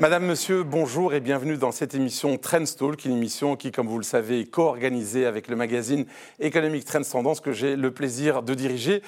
Madame, 0.00 0.24
Monsieur, 0.24 0.62
bonjour 0.62 1.12
et 1.12 1.20
bienvenue 1.20 1.58
dans 1.58 1.72
cette 1.72 1.94
émission 1.94 2.38
Trends 2.38 2.62
est 2.62 3.04
une 3.04 3.12
émission 3.12 3.54
qui, 3.54 3.70
comme 3.70 3.86
vous 3.86 3.98
le 3.98 4.02
savez, 4.02 4.40
est 4.40 4.46
co-organisée 4.46 5.26
avec 5.26 5.46
le 5.46 5.56
magazine 5.56 6.06
économique 6.38 6.86
Trends 6.86 7.02
Tendance 7.02 7.42
que 7.42 7.52
j'ai 7.52 7.76
le 7.76 7.90
plaisir 7.90 8.42
de 8.42 8.54
diriger. 8.54 9.02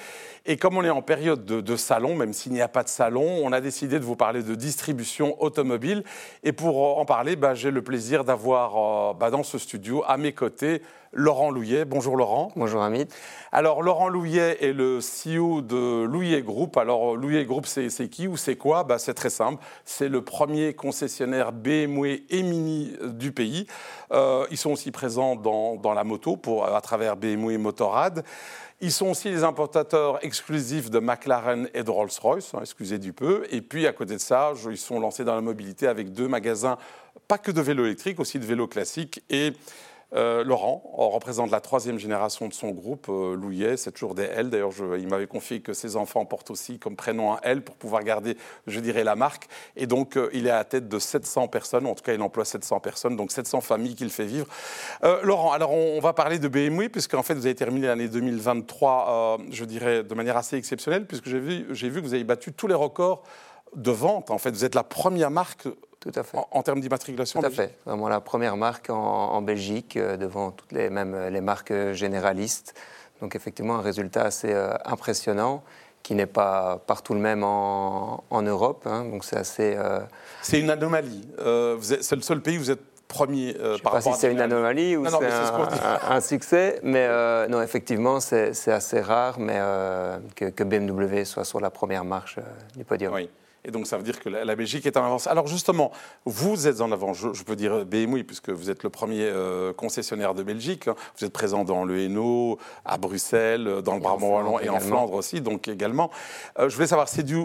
Et 0.45 0.55
comme 0.55 0.77
on 0.77 0.83
est 0.83 0.91
en 0.91 1.01
période 1.01 1.45
de, 1.45 1.75
salon, 1.77 2.15
même 2.15 2.31
s'il 2.31 2.51
n'y 2.51 2.61
a 2.61 2.67
pas 2.67 2.83
de 2.83 2.89
salon, 2.89 3.41
on 3.43 3.51
a 3.51 3.59
décidé 3.59 3.97
de 3.97 4.05
vous 4.05 4.15
parler 4.15 4.43
de 4.43 4.53
distribution 4.53 5.41
automobile. 5.41 6.03
Et 6.43 6.51
pour 6.51 6.99
en 6.99 7.05
parler, 7.05 7.35
bah, 7.37 7.55
j'ai 7.55 7.71
le 7.71 7.81
plaisir 7.81 8.23
d'avoir 8.23 8.77
euh, 8.77 9.13
bah, 9.15 9.31
dans 9.31 9.41
ce 9.41 9.57
studio 9.57 10.03
à 10.05 10.17
mes 10.17 10.33
côtés 10.33 10.83
Laurent 11.13 11.51
Louillet. 11.51 11.85
Bonjour 11.85 12.17
Laurent. 12.17 12.51
Bonjour 12.55 12.81
Amit. 12.81 13.07
Alors 13.51 13.83
Laurent 13.83 14.09
Louillet 14.09 14.57
est 14.61 14.73
le 14.73 14.99
CEO 14.99 15.61
de 15.61 16.03
Louillet 16.05 16.41
Group. 16.41 16.75
Alors 16.75 17.15
Louillet 17.15 17.45
Group, 17.45 17.67
c'est 17.67 18.09
qui 18.09 18.27
ou 18.27 18.35
c'est 18.35 18.55
quoi? 18.55 18.83
Bah, 18.83 18.97
C'est 18.97 19.13
très 19.13 19.29
simple. 19.29 19.63
C'est 19.85 20.09
le 20.09 20.23
premier 20.23 20.73
concessionnaire 20.73 21.51
BMW 21.51 22.23
et 22.29 22.41
Mini 22.41 22.93
du 23.03 23.31
pays. 23.31 23.67
Euh, 24.11 24.45
ils 24.49 24.57
sont 24.57 24.71
aussi 24.71 24.89
présents 24.91 25.35
dans, 25.35 25.93
la 25.93 26.03
moto 26.03 26.35
pour, 26.35 26.65
à 26.65 26.81
travers 26.81 27.15
BMW 27.15 27.57
Motorrad. 27.57 28.23
Ils 28.81 28.91
sont 28.91 29.11
aussi 29.11 29.29
les 29.29 29.43
importateurs 29.43 30.23
exclusifs 30.25 30.89
de 30.89 30.99
McLaren 30.99 31.69
et 31.73 31.83
de 31.83 31.89
Rolls-Royce, 31.89 32.53
hein, 32.53 32.59
excusez 32.61 32.97
du 32.97 33.13
peu. 33.13 33.45
Et 33.51 33.61
puis 33.61 33.87
à 33.87 33.93
côté 33.93 34.15
de 34.15 34.19
ça, 34.19 34.51
ils 34.69 34.77
sont 34.77 34.99
lancés 34.99 35.23
dans 35.23 35.35
la 35.35 35.41
mobilité 35.41 35.87
avec 35.87 36.11
deux 36.11 36.27
magasins, 36.27 36.77
pas 37.27 37.37
que 37.37 37.51
de 37.51 37.61
vélos 37.61 37.85
électriques, 37.85 38.19
aussi 38.19 38.39
de 38.39 38.45
vélos 38.45 38.67
classiques 38.67 39.23
et 39.29 39.53
euh, 40.15 40.43
Laurent 40.43 40.83
représente 40.93 41.49
la 41.49 41.59
troisième 41.59 41.97
génération 41.97 42.47
de 42.47 42.53
son 42.53 42.69
groupe, 42.69 43.07
euh, 43.09 43.35
Louillet, 43.35 43.77
c'est 43.77 43.91
toujours 43.91 44.13
des 44.13 44.23
L. 44.23 44.49
D'ailleurs, 44.49 44.71
il 44.97 45.07
m'avait 45.07 45.27
confié 45.27 45.61
que 45.61 45.73
ses 45.73 45.95
enfants 45.95 46.25
portent 46.25 46.51
aussi 46.51 46.77
comme 46.77 46.95
prénom 46.95 47.33
un 47.33 47.39
L 47.43 47.63
pour 47.63 47.75
pouvoir 47.75 48.03
garder, 48.03 48.37
je 48.67 48.79
dirais, 48.79 49.03
la 49.03 49.15
marque. 49.15 49.47
Et 49.75 49.87
donc, 49.87 50.17
euh, 50.17 50.29
il 50.33 50.47
est 50.47 50.51
à 50.51 50.57
la 50.57 50.65
tête 50.65 50.87
de 50.87 50.99
700 50.99 51.47
personnes, 51.47 51.87
en 51.87 51.95
tout 51.95 52.03
cas, 52.03 52.13
il 52.13 52.21
emploie 52.21 52.45
700 52.45 52.79
personnes, 52.79 53.15
donc 53.15 53.31
700 53.31 53.61
familles 53.61 53.95
qu'il 53.95 54.09
fait 54.09 54.25
vivre. 54.25 54.47
Laurent, 55.23 55.51
alors 55.51 55.71
on, 55.71 55.99
va 55.99 56.13
parler 56.13 56.39
de 56.39 56.47
BMW, 56.47 56.89
puisqu'en 56.89 57.23
fait, 57.23 57.33
vous 57.33 57.45
avez 57.45 57.55
terminé 57.55 57.87
l'année 57.87 58.07
2023, 58.07 59.39
je 59.49 59.65
dirais, 59.65 60.03
de 60.03 60.13
manière 60.15 60.37
assez 60.37 60.57
exceptionnelle, 60.57 61.05
puisque 61.05 61.27
j'ai 61.27 61.39
vu, 61.39 61.65
vu 61.71 62.01
que 62.01 62.05
vous 62.05 62.13
avez 62.13 62.23
battu 62.23 62.53
tous 62.53 62.67
les 62.67 62.73
records 62.73 63.23
de 63.75 63.91
vente. 63.91 64.31
En 64.31 64.37
fait, 64.37 64.51
vous 64.51 64.65
êtes 64.65 64.75
la 64.75 64.83
première 64.83 65.31
marque 65.31 65.67
tout 66.03 66.11
à 66.15 66.23
fait. 66.23 66.37
En, 66.51 66.63
termes 66.63 66.81
d'immatriculation 66.81 67.39
Tout 67.39 67.45
à 67.45 67.49
fait. 67.49 67.77
Vraiment 67.85 68.09
la 68.09 68.19
première 68.19 68.57
marque 68.57 68.89
en, 68.89 69.41
Belgique, 69.41 69.95
euh, 69.95 70.17
devant 70.17 70.51
toutes 70.51 70.73
les, 70.73 70.89
mêmes 70.89 71.29
les 71.29 71.39
marques 71.39 71.73
généralistes. 71.93 72.75
Donc 73.21 73.37
effectivement, 73.37 73.75
un 73.75 73.81
résultat 73.81 74.23
assez 74.23 74.51
euh, 74.51 74.73
impressionnant 74.83 75.63
qui 76.01 76.13
n'est 76.13 76.25
pas 76.25 76.81
partout 76.85 77.13
le 77.13 77.21
même 77.21 77.45
en, 77.45 78.21
Europe. 78.31 78.85
Hein. 78.85 79.05
donc 79.05 79.23
c'est 79.23 79.37
assez. 79.37 79.75
Euh, 79.77 80.01
c'est 80.41 80.59
une 80.59 80.69
anomalie. 80.69 81.25
c'est 81.81 82.15
le 82.15 82.21
seul 82.21 82.41
pays 82.41 82.57
où 82.57 82.61
vous 82.61 82.71
êtes 82.71 82.83
premier 83.07 83.53
Je 83.53 83.81
par 83.81 84.01
sais 84.01 84.09
pas 84.09 84.15
si 84.15 84.19
c'est 84.19 84.31
une 84.33 84.41
anomalie 84.41 84.97
ou 84.97 85.05
c'est 85.05 85.25
un, 86.09 86.19
succès, 86.19 86.81
mais 86.83 87.07
non, 87.47 87.61
effectivement, 87.61 88.19
c'est 88.19 88.67
assez 88.67 88.99
rare, 88.99 89.39
mais 89.39 89.61
que, 90.35 90.49
que, 90.49 90.63
BMW 90.65 91.23
soit 91.23 91.45
sur 91.45 91.61
la 91.61 91.69
première 91.69 92.03
marche 92.03 92.39
du 92.75 92.83
podium. 92.83 93.13
Oui. 93.13 93.29
Et 93.65 93.71
donc, 93.71 93.87
ça 93.87 93.97
veut 93.97 94.03
dire 94.03 94.19
que 94.19 94.27
la, 94.27 94.55
Belgique 94.55 94.85
est 94.85 94.97
en 94.97 95.05
avance. 95.05 95.27
Alors, 95.27 95.47
justement, 95.47 95.91
vous 96.25 96.67
êtes 96.67 96.81
en 96.81 96.91
avance, 96.91 97.17
je, 97.33 97.43
peux 97.43 97.55
dire 97.55 97.85
BMW, 97.85 98.23
puisque 98.23 98.49
vous 98.49 98.69
êtes 98.69 98.83
le 98.83 98.89
premier 98.89 99.23
euh, 99.23 99.71
concessionnaire 99.71 100.33
de 100.33 100.43
Belgique. 100.43 100.89
Hein. 100.89 100.95
Vous 101.17 101.25
êtes 101.25 101.31
présent 101.31 101.63
dans 101.63 101.85
le 101.85 101.99
Hainaut, 101.99 102.57
à 102.83 102.97
Bruxelles, 102.97 103.81
dans 103.83 103.93
le 103.93 104.01
Brabant 104.01 104.35
Wallon 104.35 104.59
et 104.59 104.69
en 104.69 104.79
Flandre 104.79 105.13
aussi, 105.13 105.39
donc 105.39 105.67
également. 105.67 106.11
Euh, 106.59 106.67
je 106.67 106.75
voulais 106.75 106.87
savoir, 106.87 107.07
c'est 107.07 107.23
dû 107.23 107.37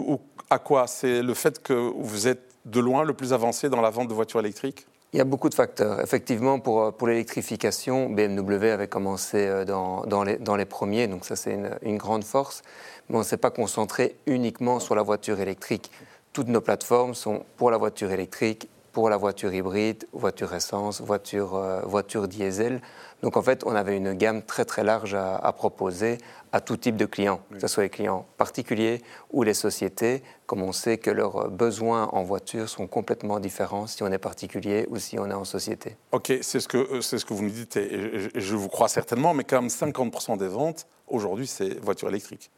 à 0.49 0.59
quoi? 0.59 0.87
C'est 0.87 1.21
le 1.21 1.33
fait 1.33 1.63
que 1.63 1.73
vous 1.73 2.27
êtes 2.27 2.41
de 2.65 2.81
loin 2.81 3.03
le 3.03 3.13
plus 3.13 3.31
avancé 3.31 3.69
dans 3.69 3.81
la 3.81 3.89
vente 3.89 4.09
de 4.09 4.13
voitures 4.13 4.41
électriques? 4.41 4.87
Il 5.13 5.17
y 5.17 5.21
a 5.21 5.25
beaucoup 5.25 5.49
de 5.49 5.55
facteurs. 5.55 6.01
Effectivement, 6.01 6.59
pour, 6.59 6.81
euh, 6.81 6.91
pour 6.91 7.07
l'électrification, 7.07 8.09
BMW 8.09 8.71
avait 8.71 8.89
commencé 8.89 9.63
dans, 9.65 10.01
dans, 10.05 10.23
les, 10.23 10.35
dans, 10.35 10.57
les, 10.57 10.65
premiers, 10.65 11.07
donc 11.07 11.23
ça 11.23 11.37
c'est 11.37 11.53
une, 11.53 11.71
une, 11.81 11.97
grande 11.97 12.25
force. 12.25 12.61
Mais 13.07 13.15
on 13.15 13.19
ne 13.19 13.23
s'est 13.23 13.37
pas 13.37 13.51
concentré 13.51 14.17
uniquement 14.27 14.79
sur 14.79 14.95
la 14.95 15.01
voiture 15.01 15.39
électrique 15.39 15.89
toutes 16.33 16.47
nos 16.47 16.61
plateformes 16.61 17.13
sont 17.13 17.43
pour 17.57 17.71
la 17.71 17.77
voiture 17.77 18.11
électrique, 18.11 18.69
pour 18.91 19.09
la 19.09 19.17
voiture 19.17 19.53
hybride, 19.53 20.07
voiture 20.13 20.53
essence, 20.53 21.01
voiture, 21.01 21.55
euh, 21.55 21.81
voiture 21.81 22.27
diesel. 22.27 22.81
Donc 23.21 23.37
en 23.37 23.41
fait, 23.41 23.63
on 23.65 23.75
avait 23.75 23.97
une 23.97 24.13
gamme 24.13 24.41
très 24.41 24.65
très 24.65 24.83
large 24.83 25.13
à, 25.13 25.53
proposer 25.53 26.17
à 26.51 26.61
tout 26.61 26.77
type 26.77 26.95
de 26.95 27.05
clients, 27.05 27.41
que 27.51 27.59
ce 27.59 27.67
soit 27.67 27.83
les 27.83 27.89
clients 27.89 28.25
particuliers 28.37 29.01
ou 29.31 29.43
les 29.43 29.53
sociétés, 29.53 30.23
comme 30.45 30.61
on 30.61 30.71
sait 30.71 30.97
que 30.97 31.11
leurs 31.11 31.49
besoins 31.49 32.09
en 32.13 32.23
voiture 32.23 32.69
sont 32.69 32.87
complètement 32.87 33.39
différents 33.39 33.87
si 33.87 34.03
on 34.03 34.11
est 34.11 34.17
particulier 34.17 34.87
ou 34.89 34.97
si 34.97 35.19
on 35.19 35.29
est 35.29 35.33
en 35.33 35.45
société. 35.45 35.97
Ok, 36.11 36.33
c'est 36.41 36.59
ce 36.59 36.67
que, 36.67 36.77
euh, 36.77 37.01
c'est 37.01 37.19
ce 37.19 37.25
que 37.25 37.33
vous 37.33 37.43
nous 37.43 37.49
dites 37.49 37.75
et 37.77 38.29
je 38.33 38.55
vous 38.55 38.69
crois 38.69 38.87
certainement, 38.87 39.33
mais 39.33 39.43
quand 39.43 39.61
même 39.61 39.69
50% 39.69 40.37
des 40.37 40.47
ventes 40.47 40.87
aujourd'hui, 41.07 41.47
c'est 41.47 41.79
voiture 41.79 42.09
électrique. 42.09 42.49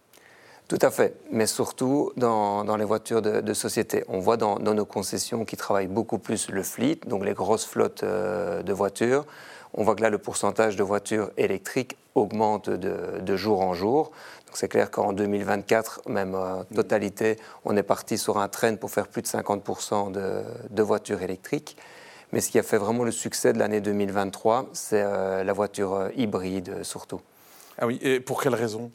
Tout 0.71 0.79
à 0.83 0.89
fait, 0.89 1.17
mais 1.29 1.47
surtout 1.47 2.13
dans, 2.15 2.77
les 2.77 2.85
voitures 2.85 3.21
de, 3.21 3.53
société. 3.53 4.05
On 4.07 4.19
voit 4.19 4.37
dans, 4.37 4.57
nos 4.57 4.85
concessions 4.85 5.43
qui 5.43 5.57
travaillent 5.57 5.87
beaucoup 5.87 6.17
plus 6.17 6.47
le 6.47 6.63
fleet, 6.63 7.01
donc 7.07 7.25
les 7.25 7.33
grosses 7.33 7.65
flottes 7.65 8.03
euh, 8.03 8.63
de 8.63 8.71
voitures. 8.71 9.25
On 9.73 9.83
voit 9.83 9.95
que 9.95 10.01
là, 10.01 10.09
le 10.09 10.17
pourcentage 10.17 10.77
de 10.77 10.83
voitures 10.83 11.29
électriques 11.35 11.97
augmente 12.15 12.69
de, 12.69 13.35
jour 13.35 13.59
en 13.59 13.73
jour. 13.73 14.11
Donc 14.45 14.55
c'est 14.55 14.69
clair 14.69 14.89
qu'en 14.91 15.11
2024, 15.11 16.03
même 16.07 16.35
en 16.35 16.63
totalité, 16.73 17.35
on 17.65 17.75
est 17.75 17.83
parti 17.83 18.17
sur 18.17 18.37
un 18.37 18.47
train 18.47 18.77
pour 18.77 18.91
faire 18.91 19.09
plus 19.09 19.23
de 19.23 19.27
50% 19.27 20.13
de, 20.13 20.81
voitures 20.81 21.21
électriques. 21.21 21.75
Mais 22.31 22.39
ce 22.39 22.49
qui 22.49 22.59
a 22.59 22.63
fait 22.63 22.77
vraiment 22.77 23.03
le 23.03 23.11
succès 23.11 23.51
de 23.51 23.59
l'année 23.59 23.81
2023, 23.81 24.69
c'est 24.71 25.03
euh, 25.03 25.43
la 25.43 25.51
voiture 25.51 25.95
euh, 25.95 26.09
hybride 26.15 26.81
surtout. 26.83 27.19
Ah 27.77 27.87
oui, 27.87 27.99
et 28.01 28.21
pour 28.21 28.41
quelle 28.41 28.55
raison? 28.55 28.89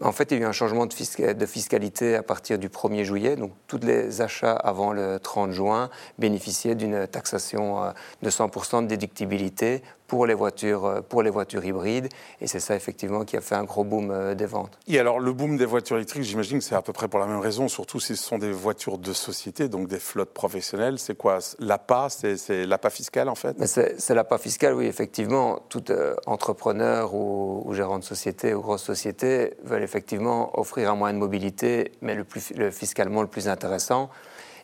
En 0.00 0.12
fait, 0.12 0.30
il 0.30 0.38
y 0.38 0.40
a 0.40 0.44
eu 0.44 0.46
un 0.46 0.52
changement 0.52 0.86
de, 0.86 1.46
fiscalité 1.46 2.14
à 2.14 2.22
partir 2.22 2.58
du 2.58 2.68
1er 2.68 3.04
juillet. 3.04 3.36
Donc, 3.36 3.52
tous 3.66 3.78
les 3.78 4.20
achats 4.20 4.54
avant 4.54 4.92
le 4.92 5.18
30 5.18 5.50
juin 5.50 5.90
bénéficiaient 6.18 6.76
d'une 6.76 7.06
taxation 7.06 7.82
euh, 7.82 7.90
de 8.22 8.30
100% 8.30 8.82
de 8.82 8.86
déductibilité 8.86 9.82
pour 10.08 10.26
les 10.26 10.34
voitures, 10.34 10.84
euh, 10.86 11.00
pour 11.02 11.22
les 11.22 11.30
voitures 11.30 11.64
hybrides. 11.64 12.08
Et 12.40 12.48
c'est 12.48 12.58
ça, 12.58 12.74
effectivement, 12.74 13.24
qui 13.24 13.36
a 13.36 13.40
fait 13.40 13.54
un 13.54 13.64
gros 13.64 13.84
boom 13.84 14.10
euh, 14.10 14.34
des 14.34 14.46
ventes. 14.46 14.76
Et 14.88 14.98
alors, 14.98 15.20
le 15.20 15.32
boom 15.32 15.56
des 15.56 15.66
voitures 15.66 15.96
électriques, 15.96 16.24
j'imagine 16.24 16.58
que 16.58 16.64
c'est 16.64 16.74
à 16.74 16.82
peu 16.82 16.92
près 16.92 17.06
pour 17.06 17.20
la 17.20 17.26
même 17.26 17.38
raison, 17.38 17.68
surtout 17.68 18.00
si 18.00 18.16
ce 18.16 18.24
sont 18.24 18.38
des 18.38 18.50
voitures 18.50 18.98
de 18.98 19.12
société, 19.12 19.68
donc 19.68 19.86
des 19.86 20.00
flottes 20.00 20.32
professionnelles. 20.32 20.98
C'est 20.98 21.16
quoi? 21.16 21.38
L'APA? 21.60 22.08
C'est 22.08 22.66
l'APA 22.66 22.90
fiscal, 22.90 23.28
en 23.28 23.34
fait? 23.34 23.56
C'est 23.66 24.14
l'APA 24.14 24.38
fiscal, 24.38 24.74
oui, 24.74 24.86
effectivement. 24.86 25.60
Tout 25.68 25.92
euh, 25.92 26.16
entrepreneur 26.26 27.14
ou, 27.14 27.72
gérant 27.74 27.98
de 27.98 28.04
société 28.04 28.54
ou 28.54 28.62
grosse 28.62 28.82
société 28.82 29.54
veulent 29.62 29.82
effectivement 29.82 30.58
offrir 30.58 30.90
un 30.90 30.96
moyen 30.96 31.14
de 31.14 31.18
mobilité, 31.18 31.92
mais 32.00 32.14
le, 32.14 32.24
plus, 32.24 32.52
le 32.56 32.70
fiscalement 32.70 33.20
le 33.20 33.28
plus 33.28 33.46
intéressant. 33.46 34.08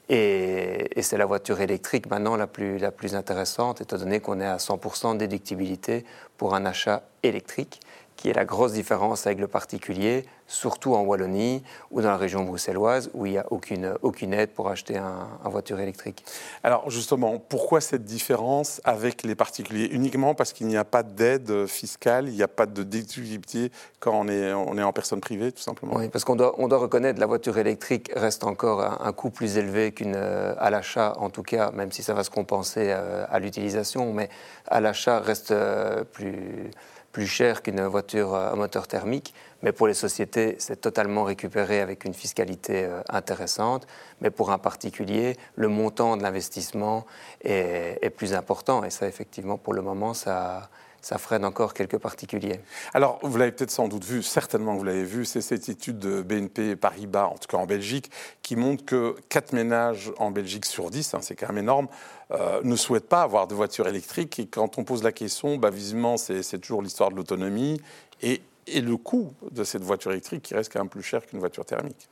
Et, 0.08 0.90
c'est 1.02 1.16
la 1.16 1.26
voiture 1.26 1.60
électrique 1.60 2.08
maintenant 2.10 2.36
la 2.36 2.46
plus, 2.46 3.14
intéressante, 3.14 3.80
étant 3.80 3.98
donné 3.98 4.20
qu'on 4.20 4.40
est 4.40 4.46
à 4.46 4.56
100% 4.56 5.14
de 5.14 5.18
déductibilité 5.18 6.04
pour 6.36 6.54
un 6.54 6.66
achat 6.66 7.02
électrique 7.22 7.80
qui 8.16 8.30
est 8.30 8.32
la 8.32 8.44
grosse 8.44 8.72
différence 8.72 9.26
avec 9.26 9.38
le 9.38 9.48
particulier, 9.48 10.24
surtout 10.46 10.94
en 10.94 11.02
Wallonie 11.02 11.62
ou 11.90 12.00
dans 12.00 12.10
la 12.10 12.16
région 12.16 12.44
bruxelloise 12.44 13.10
où 13.14 13.26
il 13.26 13.32
n'y 13.32 13.38
a 13.38 13.46
aucune, 13.50 13.94
aucune 14.02 14.32
aide 14.32 14.50
pour 14.50 14.68
acheter 14.68 14.96
un, 14.96 15.28
voiture 15.44 15.78
électrique. 15.78 16.24
Alors 16.62 16.90
justement, 16.90 17.38
pourquoi 17.38 17.80
cette 17.80 18.04
différence 18.04 18.80
avec 18.84 19.22
les 19.22 19.34
particuliers? 19.34 19.88
Uniquement 19.92 20.34
parce 20.34 20.52
qu'il 20.52 20.66
n'y 20.66 20.76
a 20.76 20.84
pas 20.84 21.02
d'aide 21.02 21.66
fiscale, 21.66 22.28
il 22.28 22.34
n'y 22.34 22.42
a 22.42 22.48
pas 22.48 22.66
de 22.66 22.82
déductibilité 22.82 23.70
quand 24.00 24.18
on 24.18 24.28
est, 24.28 24.52
on 24.52 24.76
est 24.76 24.82
en 24.82 24.92
personne 24.92 25.20
privée, 25.20 25.52
tout 25.52 25.62
simplement 25.62 25.94
Oui, 25.96 26.08
parce 26.08 26.24
qu'on 26.24 26.36
doit, 26.36 26.54
on 26.58 26.68
doit 26.68 26.78
reconnaître 26.78 27.16
que 27.16 27.20
la 27.20 27.26
voiture 27.26 27.58
électrique 27.58 28.10
reste 28.16 28.44
encore 28.44 28.80
un, 29.02 29.12
coût 29.12 29.30
plus 29.30 29.58
élevé 29.58 29.92
qu'une 29.92 30.16
à 30.16 30.70
l'achat, 30.70 31.14
en 31.18 31.30
tout 31.30 31.42
cas, 31.42 31.70
même 31.70 31.92
si 31.92 32.02
ça 32.02 32.14
va 32.14 32.24
se 32.24 32.30
compenser 32.30 32.88
euh, 32.88 33.24
à 33.30 33.38
l'utilisation, 33.38 34.12
mais 34.12 34.28
à 34.66 34.80
l'achat 34.80 35.20
reste 35.20 35.52
euh, 35.52 36.04
plus 36.04 36.70
plus 37.14 37.28
cher 37.28 37.62
qu'une 37.62 37.80
voiture 37.86 38.34
à 38.34 38.56
moteur 38.56 38.88
thermique, 38.88 39.34
mais 39.62 39.70
pour 39.70 39.86
les 39.86 39.94
sociétés, 39.94 40.56
c'est 40.58 40.80
totalement 40.80 41.22
récupéré 41.22 41.80
avec 41.80 42.04
une 42.04 42.12
fiscalité 42.12 42.84
euh, 42.84 43.02
intéressante. 43.08 43.86
Mais 44.20 44.30
pour 44.30 44.50
un 44.50 44.58
particulier, 44.58 45.36
le 45.54 45.68
montant 45.68 46.16
de 46.16 46.24
l'investissement 46.24 47.06
est, 47.44 48.00
est, 48.02 48.10
plus 48.10 48.34
important. 48.34 48.82
Et 48.82 48.90
ça, 48.90 49.06
effectivement, 49.06 49.56
pour 49.58 49.74
le 49.74 49.80
moment, 49.80 50.12
ça, 50.12 50.68
ça 51.04 51.18
freine 51.18 51.44
encore 51.44 51.74
quelques 51.74 51.98
particuliers. 51.98 52.60
Alors, 52.94 53.18
vous 53.22 53.36
l'avez 53.36 53.52
peut-être 53.52 53.70
sans 53.70 53.88
doute 53.88 54.04
vu, 54.04 54.22
certainement 54.22 54.74
vous 54.74 54.84
l'avez 54.84 55.04
vu, 55.04 55.26
c'est 55.26 55.42
cette 55.42 55.68
étude 55.68 55.98
de 55.98 56.22
BNP 56.22 56.76
Paribas, 56.76 57.26
en 57.26 57.36
tout 57.36 57.46
cas 57.46 57.58
en 57.58 57.66
Belgique, 57.66 58.10
qui 58.40 58.56
montre 58.56 58.86
que 58.86 59.14
4 59.28 59.52
ménages 59.52 60.12
en 60.18 60.30
Belgique 60.30 60.64
sur 60.64 60.88
10, 60.88 61.12
hein, 61.12 61.18
c'est 61.20 61.36
quand 61.36 61.48
même 61.48 61.58
énorme, 61.58 61.88
euh, 62.30 62.62
ne 62.64 62.74
souhaitent 62.74 63.08
pas 63.08 63.20
avoir 63.20 63.46
de 63.46 63.54
voiture 63.54 63.86
électrique. 63.86 64.38
Et 64.38 64.46
quand 64.46 64.78
on 64.78 64.84
pose 64.84 65.02
la 65.02 65.12
question, 65.12 65.58
bah, 65.58 65.68
visiblement, 65.68 66.16
c'est 66.16 66.58
toujours 66.58 66.80
l'histoire 66.80 67.10
de 67.10 67.16
l'autonomie. 67.16 67.82
Et 68.22 68.40
et 68.66 68.80
le 68.80 68.96
coût 68.96 69.32
de 69.50 69.64
cette 69.64 69.82
voiture 69.82 70.10
électrique 70.12 70.42
qui 70.42 70.54
reste 70.54 70.72
quand 70.72 70.80
même 70.80 70.88
plus 70.88 71.02
cher 71.02 71.26
qu'une 71.26 71.38
voiture 71.38 71.64
thermique. 71.64 72.08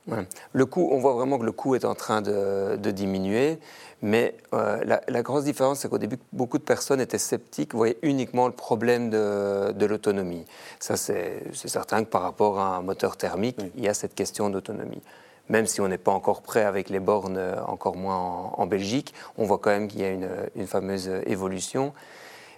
Le 0.53 0.65
coût, 0.65 0.89
on 0.91 0.99
voit 0.99 1.13
vraiment 1.13 1.39
que 1.39 1.45
le 1.45 1.51
coût 1.51 1.75
est 1.75 1.85
en 1.85 1.95
train 1.95 2.21
de, 2.21 2.91
diminuer, 2.91 3.59
mais 4.01 4.35
euh, 4.53 4.99
la, 5.07 5.21
grosse 5.21 5.45
différence, 5.45 5.79
c'est 5.79 5.89
qu'au 5.89 5.97
début, 5.97 6.17
beaucoup 6.31 6.57
de 6.57 6.63
personnes 6.63 7.01
étaient 7.01 7.17
sceptiques, 7.17 7.73
voyaient 7.73 7.97
uniquement 8.01 8.47
le 8.47 8.53
problème 8.53 9.09
de, 9.09 9.85
l'autonomie. 9.85 10.45
Ça, 10.79 10.97
c'est 10.97 11.43
certain 11.53 12.03
que 12.03 12.09
par 12.09 12.21
rapport 12.21 12.59
à 12.59 12.77
un 12.77 12.81
moteur 12.81 13.17
thermique, 13.17 13.57
il 13.75 13.83
y 13.83 13.87
a 13.87 13.93
cette 13.93 14.15
question 14.15 14.49
d'autonomie 14.49 15.01
même 15.49 15.65
si 15.65 15.81
on 15.81 15.89
n'est 15.89 15.97
pas 15.97 16.13
encore 16.13 16.41
prêt 16.41 16.63
avec 16.63 16.89
les 16.89 17.01
bornes, 17.01 17.35
euh, 17.37 17.61
encore 17.65 17.97
moins 17.97 18.15
en, 18.15 18.65
Belgique, 18.65 19.13
on 19.37 19.43
voit 19.43 19.57
quand 19.57 19.71
même 19.71 19.89
qu'il 19.89 19.99
y 19.99 20.05
a 20.05 20.09
une, 20.09 20.29
une, 20.55 20.67
fameuse 20.67 21.09
évolution. 21.25 21.93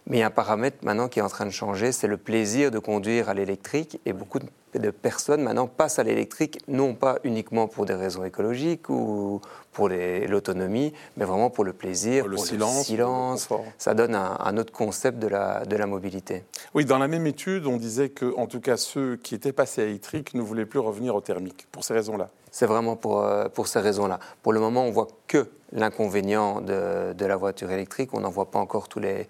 Mais 0.08 0.18
il 0.18 0.20
y 0.20 0.24
a 0.24 0.28
un 0.28 0.32
paramètre 0.32 0.78
maintenant 0.84 1.08
qui 1.08 1.20
est 1.20 1.24
en 1.24 1.30
train 1.30 1.46
de 1.46 1.52
changer, 1.52 1.92
c'est 1.92 2.08
le 2.08 2.18
plaisir 2.18 2.70
de 2.70 2.78
conduire 2.78 3.28
à 3.28 3.34
l'électrique. 3.34 4.00
Et 4.06 4.14
beaucoup 4.14 4.40
de 4.40 4.92
personnes 4.92 5.42
maintenant 5.42 5.66
passent 5.66 5.98
à 5.98 6.04
l'électrique, 6.04 6.62
non 6.68 6.94
pas 6.94 7.18
uniquement 7.24 7.68
pour 7.68 7.86
des 7.86 7.96
raisons 7.96 8.24
écologiques 8.24 8.90
ou 8.90 9.42
pour 9.72 9.90
l'autonomie, 9.90 10.94
mais 11.18 11.26
vraiment 11.26 11.50
pour 11.50 11.64
le 11.64 11.74
plaisir, 11.74 12.28
le 12.28 12.36
pour 12.36 12.46
silence, 12.46 12.78
le 12.78 12.84
silence. 12.84 13.50
Ça 13.80 13.96
donne 13.96 14.14
un, 14.14 14.58
autre 14.58 14.72
concept 14.72 15.18
de 15.18 15.28
la, 15.28 15.66
de 15.66 15.76
la 15.76 15.88
mobilité. 15.88 16.44
Oui, 16.76 16.86
dans 16.86 17.00
la 17.00 17.08
même 17.08 17.26
étude, 17.26 17.66
on 17.66 17.78
disait 17.78 18.10
que, 18.10 18.36
en 18.38 18.46
tout 18.46 18.62
cas, 18.62 18.78
ceux 18.78 19.16
qui 19.16 19.34
étaient 19.34 19.54
passés 19.54 19.82
à 19.82 19.86
l'électrique 19.86 20.36
ne 20.36 20.42
voulaient 20.42 20.66
plus 20.66 20.80
revenir 20.80 21.16
au 21.16 21.22
thermique, 21.22 21.68
pour 21.72 21.84
ces 21.84 21.94
raisons-là. 21.94 22.30
C'est 22.52 22.68
vraiment 22.68 22.96
pour, 22.96 23.24
euh, 23.24 23.50
pour 23.50 23.68
ces 23.68 23.80
raisons-là. 23.80 24.20
Pour 24.44 24.54
le 24.54 24.60
moment, 24.60 24.86
on 24.86 24.92
voit 24.92 25.08
que 25.28 25.50
l'inconvénient 25.74 26.62
de, 26.62 27.12
de 27.12 27.26
la 27.26 27.36
voiture 27.36 27.72
électrique. 27.72 28.12
On 28.14 28.22
n'en 28.22 28.30
voit 28.30 28.50
pas 28.50 28.60
encore 28.60 28.88
tous 28.88 29.00
les 29.00 29.28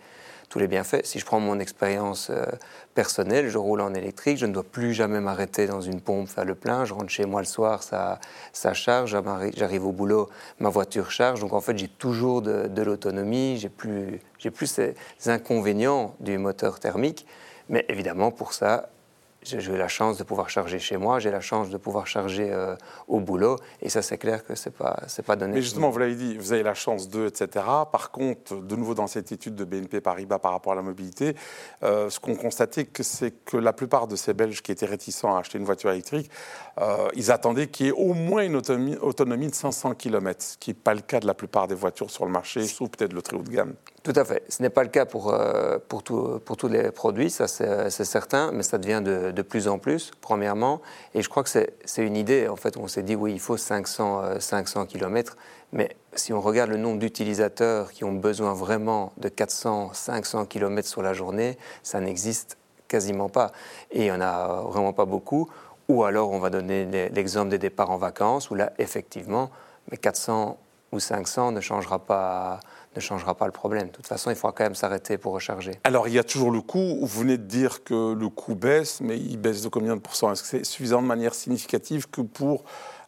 tous 0.50 0.60
les 0.60 0.68
bienfaits. 0.68 1.06
Si 1.06 1.20
je 1.20 1.26
prends 1.26 1.40
mon 1.40 1.60
expérience 1.60 2.30
euh, 2.30 2.46
personnelle, 2.94 3.50
je 3.50 3.58
roule 3.58 3.82
en 3.82 3.94
électrique, 3.94 4.38
je 4.38 4.46
ne 4.46 4.54
dois 4.54 4.64
plus 4.64 4.94
jamais 4.94 5.20
m'arrêter 5.20 5.68
dans 5.68 5.82
une 5.82 6.02
pompe, 6.02 6.28
faire 6.28 6.46
le 6.46 6.56
plein. 6.56 6.86
Je 6.86 6.94
rentre 6.94 7.10
chez 7.10 7.26
moi 7.26 7.42
le 7.42 7.48
soir, 7.48 7.84
ça, 7.84 8.20
charge. 8.74 9.18
J'arrive 9.56 9.86
au 9.86 9.92
boulot, 9.92 10.30
ma 10.60 10.70
voiture 10.70 11.12
charge. 11.12 11.40
Donc 11.40 11.54
en 11.54 11.62
fait, 11.62 11.78
j'ai 11.78 11.88
toujours 11.88 12.42
de, 12.42 12.68
de 12.68 12.82
l'autonomie. 12.82 13.58
J'ai 13.58 13.70
plus, 13.70 14.20
j'ai 14.38 14.52
plus 14.52 14.68
ces 14.68 14.96
inconvénients 15.26 16.16
du 16.20 16.38
moteur 16.38 16.80
thermique. 16.80 17.26
Mais 17.70 17.86
évidemment, 17.90 18.32
pour 18.32 18.54
ça, 18.54 18.90
j'ai 19.46 19.78
la 19.78 19.88
chance 19.88 20.18
de 20.18 20.24
pouvoir 20.24 20.50
charger 20.50 20.80
chez 20.80 20.98
moi, 20.98 21.20
j'ai 21.20 21.32
la 21.32 21.42
chance 21.42 21.70
de 21.70 21.78
pouvoir 21.78 22.08
charger 22.08 22.52
euh, 22.52 22.76
au 23.08 23.20
boulot, 23.20 23.58
et 23.82 23.90
ça 23.90 24.02
c'est 24.02 24.18
clair 24.18 24.44
que 24.44 24.56
c'est 24.56 24.76
pas 24.76 25.00
c'est 25.08 25.26
pas 25.26 25.36
donné. 25.36 25.54
Mais 25.54 25.62
justement, 25.62 25.90
vous 25.90 26.00
l'avez 26.00 26.16
dit, 26.16 26.38
vous 26.38 26.54
avez 26.54 26.64
la 26.64 26.74
chance 26.74 27.10
de, 27.10 27.28
etc. 27.28 27.66
Par 27.92 28.12
contre, 28.12 28.56
de 28.56 28.76
nouveau 28.76 28.94
dans 28.96 29.08
cette 29.08 29.32
étude 29.32 29.56
de 29.56 29.64
BNP 29.64 30.02
Paribas 30.02 30.40
par 30.40 30.52
rapport 30.52 30.74
à 30.74 30.76
la 30.76 30.82
mobilité, 30.82 31.36
euh, 31.84 32.10
ce 32.10 32.20
qu'on 32.20 32.36
constatait, 32.36 32.88
c'est 33.02 33.32
que 33.46 33.58
la 33.58 33.74
plupart 33.74 34.08
de 34.08 34.16
ces 34.16 34.34
Belges 34.34 34.62
qui 34.62 34.72
étaient 34.72 34.86
réticents 34.86 35.36
à 35.36 35.40
acheter 35.40 35.58
une 35.58 35.66
voiture 35.66 35.92
électrique, 35.92 36.30
euh, 36.80 37.08
ils 37.16 37.32
attendaient 37.32 37.68
qu'il 37.68 37.88
y 37.88 37.90
ait 37.90 37.94
au 37.94 38.14
moins 38.14 38.44
une 38.44 38.56
autonomie, 38.56 38.98
autonomie 38.98 39.48
de 39.48 39.56
500 39.56 39.96
km, 39.96 40.44
ce 40.44 40.58
qui 40.58 40.72
n'est 40.72 40.76
pas 40.76 40.94
le 40.94 41.02
cas 41.02 41.20
de 41.20 41.28
la 41.28 41.34
plupart 41.34 41.68
des 41.68 41.76
voitures 41.76 42.12
sur 42.12 42.26
le 42.26 42.32
marché, 42.32 42.66
sauf 42.66 42.90
peut-être 42.90 43.14
le 43.14 43.22
très 43.22 43.38
haut 43.38 43.44
de 43.44 43.50
gamme. 43.50 43.74
Tout 44.06 44.14
à 44.18 44.24
fait. 44.24 44.44
Ce 44.50 44.62
n'est 44.62 44.70
pas 44.70 44.84
le 44.84 44.90
cas 44.90 45.08
pour, 45.08 45.34
euh, 45.34 45.80
pour, 45.90 46.04
pour 46.04 46.58
tous 46.58 46.68
les 46.68 46.92
produits, 46.92 47.32
ça 47.32 47.48
c'est 47.48 47.90
certain, 47.90 48.52
mais 48.52 48.62
ça 48.62 48.78
devient 48.78 49.02
de, 49.04 49.32
de, 49.32 49.42
plus 49.42 49.68
en 49.68 49.80
plus, 49.80 50.12
premièrement. 50.22 50.80
Et 51.16 51.24
je 51.24 51.28
crois 51.28 51.42
que 51.44 51.50
c'est 51.50 52.06
une 52.06 52.16
idée, 52.16 52.48
en 52.48 52.56
fait, 52.56 52.78
on 52.78 52.88
s'est 52.88 53.02
dit, 53.02 53.16
oui, 53.16 53.34
il 53.34 53.40
faut 53.40 53.58
500, 53.58 54.40
500 54.40 54.86
km, 54.86 55.36
mais 55.74 55.98
si 56.14 56.34
on 56.34 56.40
regarde 56.40 56.70
le 56.70 56.78
nombre 56.78 57.00
d'utilisateurs 57.00 57.92
qui 57.92 58.04
ont 58.04 58.14
besoin 58.14 58.54
vraiment 58.54 59.12
de 59.18 59.28
400, 59.28 59.94
500 59.94 60.46
km 60.46 60.88
sur 60.88 61.02
la 61.02 61.14
journée, 61.14 61.58
ça 61.82 62.00
n'existe 62.00 62.60
quasiment 62.88 63.30
pas. 63.30 63.54
Et 63.90 64.02
il 64.02 64.04
n'y 64.04 64.12
en 64.12 64.22
a 64.22 64.62
vraiment 64.68 64.94
pas 64.94 65.06
beaucoup. 65.06 65.50
Ou 65.90 66.04
alors, 66.04 66.30
on 66.30 66.38
va 66.38 66.52
donner 66.52 67.10
l'exemple 67.10 67.50
des 67.50 67.58
départs 67.58 67.90
en 67.90 67.98
vacances, 67.98 68.52
où 68.52 68.56
là, 68.56 68.72
effectivement, 68.78 69.50
mais 69.90 69.98
400 69.98 70.60
ou 70.92 71.00
500 71.00 71.54
ne 71.54 71.60
changera 71.60 71.98
pas 71.98 72.60
ne 72.96 73.02
changera 73.02 73.36
pas 73.36 73.46
le 73.46 73.52
problème. 73.52 73.88
De 73.88 73.92
toute 73.94 74.08
façon, 74.08 74.30
il 74.30 74.36
faudra 74.36 74.54
quand 74.54 74.64
même 74.64 74.76
s'arrêter 74.76 75.18
pour 75.18 75.34
recharger. 75.34 75.72
Alors, 75.84 76.08
il 76.08 76.14
y 76.14 76.20
a 76.20 76.24
toujours 76.24 76.52
le 76.52 76.62
coût. 76.62 76.98
Vous 77.02 77.20
venez 77.20 77.38
de 77.38 77.44
dire 77.44 77.84
que 77.84 78.14
le 78.14 78.30
coût 78.30 78.56
baisse, 78.56 79.02
mais 79.02 79.18
il 79.18 79.38
baisse 79.38 79.62
de 79.62 79.70
combien 79.70 79.96
de 79.96 80.02
pourcents? 80.02 80.32
Est-ce 80.32 80.42
que 80.44 80.48
c'est 80.48 80.66
suffisant 80.66 81.02
de 81.02 81.08
manière 81.08 81.34
significative 81.34 82.10
que 82.10 82.22
pour 82.22 82.64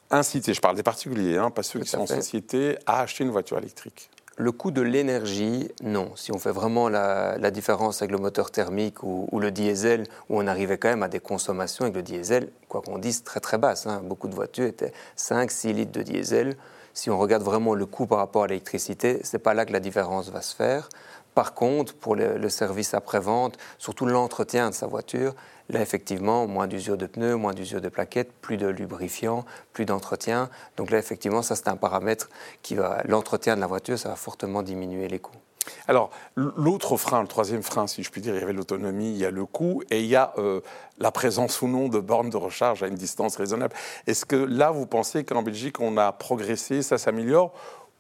inciter, 0.10 0.54
je 0.54 0.62
parle 0.62 0.76
des 0.76 0.84
particuliers, 0.84 1.38
hein, 1.38 1.50
pas 1.52 1.64
ceux 1.64 1.80
qui 1.80 1.90
sont 1.90 2.00
en 2.00 2.08
société, 2.08 2.78
à 2.86 3.02
acheter 3.02 3.24
une 3.24 3.32
voiture 3.32 3.58
électrique? 3.58 4.10
Le 4.40 4.52
coût 4.52 4.70
de 4.70 4.84
l'énergie, 4.84 5.68
non. 5.82 6.12
Si 6.16 6.32
on 6.32 6.38
fait 6.38 6.52
vraiment 6.52 6.90
la, 6.90 7.50
différence 7.50 8.04
avec 8.04 8.12
le 8.12 8.20
moteur 8.20 8.52
thermique 8.52 9.02
ou, 9.02 9.40
le 9.40 9.50
diesel, 9.50 10.04
où 10.30 10.40
on 10.40 10.46
arrivait 10.46 10.78
quand 10.78 10.90
même 10.90 11.02
à 11.02 11.08
des 11.08 11.20
consommations 11.20 11.86
avec 11.86 11.96
le 11.96 12.04
diesel, 12.04 12.52
quoi 12.70 12.82
qu'on 12.82 13.00
dise, 13.00 13.24
très 13.24 13.40
très 13.40 13.58
basses. 13.58 13.88
Hein. 13.88 14.02
Beaucoup 14.04 14.28
de 14.28 14.36
voitures 14.36 14.68
étaient 14.68 14.94
5-6 15.18 15.74
litres 15.74 15.92
de 15.92 16.04
diesel 16.04 16.56
si 16.98 17.12
on 17.12 17.20
regarde 17.20 17.44
vraiment 17.44 17.76
le 17.76 17.86
coût 17.86 18.08
par 18.08 18.18
rapport 18.18 18.46
à 18.46 18.48
l'électricité, 18.48 19.22
ce 19.24 19.38
n'est 19.38 19.44
pas 19.44 19.54
là 19.54 19.68
que 19.68 19.72
la 19.72 19.80
différence 19.80 20.30
va 20.30 20.42
se 20.42 20.56
faire. 20.56 20.90
Par 21.36 21.54
contre, 21.54 21.94
pour 21.94 22.16
le, 22.16 22.50
service 22.50 22.96
après-vente, 22.96 23.56
surtout 23.78 24.08
l'entretien 24.08 24.72
de 24.72 24.74
sa 24.74 24.88
voiture, 24.88 25.36
là, 25.70 25.80
effectivement, 25.80 26.48
moins 26.48 26.66
d'usure 26.66 26.98
de 26.98 27.06
pneus, 27.06 27.36
moins 27.36 27.54
d'usure 27.54 27.82
de 27.82 27.90
plaquettes, 27.90 28.34
plus 28.42 28.58
de 28.58 28.66
lubrifiant, 28.66 29.46
plus 29.74 29.86
d'entretien. 29.86 30.50
Donc 30.76 30.90
là, 30.90 30.98
effectivement, 30.98 31.44
ça, 31.44 31.56
c'est 31.56 31.68
un 31.68 31.76
paramètre 31.76 32.30
qui 32.64 32.74
va. 32.74 33.04
L'entretien 33.06 33.56
de 33.56 33.62
la 33.62 33.68
voiture, 33.68 34.00
ça 34.00 34.10
va 34.10 34.16
fortement 34.16 34.64
diminuer 34.64 35.08
les 35.08 35.20
coûts. 35.20 35.38
Alors, 35.88 36.10
l'autre 36.36 36.98
frein, 36.98 37.22
le 37.22 37.28
troisième 37.28 37.64
frein, 37.64 37.88
si 37.88 38.04
je 38.04 38.12
puis 38.12 38.22
dire, 38.22 38.36
il 38.36 38.40
y 38.40 38.44
avait 38.44 38.54
l'autonomie, 38.54 39.12
il 39.12 39.18
y 39.18 39.26
a 39.26 39.32
le 39.32 39.46
coût 39.46 39.84
et 39.90 40.02
il 40.02 40.08
y 40.08 40.16
a 40.16 40.34
euh, 40.38 40.62
la 41.00 41.12
présence 41.12 41.62
ou 41.62 41.68
non 41.68 41.88
de 41.88 42.00
bornes 42.00 42.30
de 42.30 42.38
recharge 42.38 42.84
à 42.84 42.88
une 42.88 42.96
distance 42.96 43.36
raisonnable. 43.36 43.76
Est-ce 44.06 44.26
que 44.26 44.36
là, 44.36 44.72
vous 44.72 44.86
pensez 44.86 45.24
qu'en 45.24 45.44
Belgique, 45.44 45.80
on 45.80 45.98
a 45.98 46.12
progressé, 46.12 46.82
ça 46.82 46.98
s'améliore, 46.98 47.54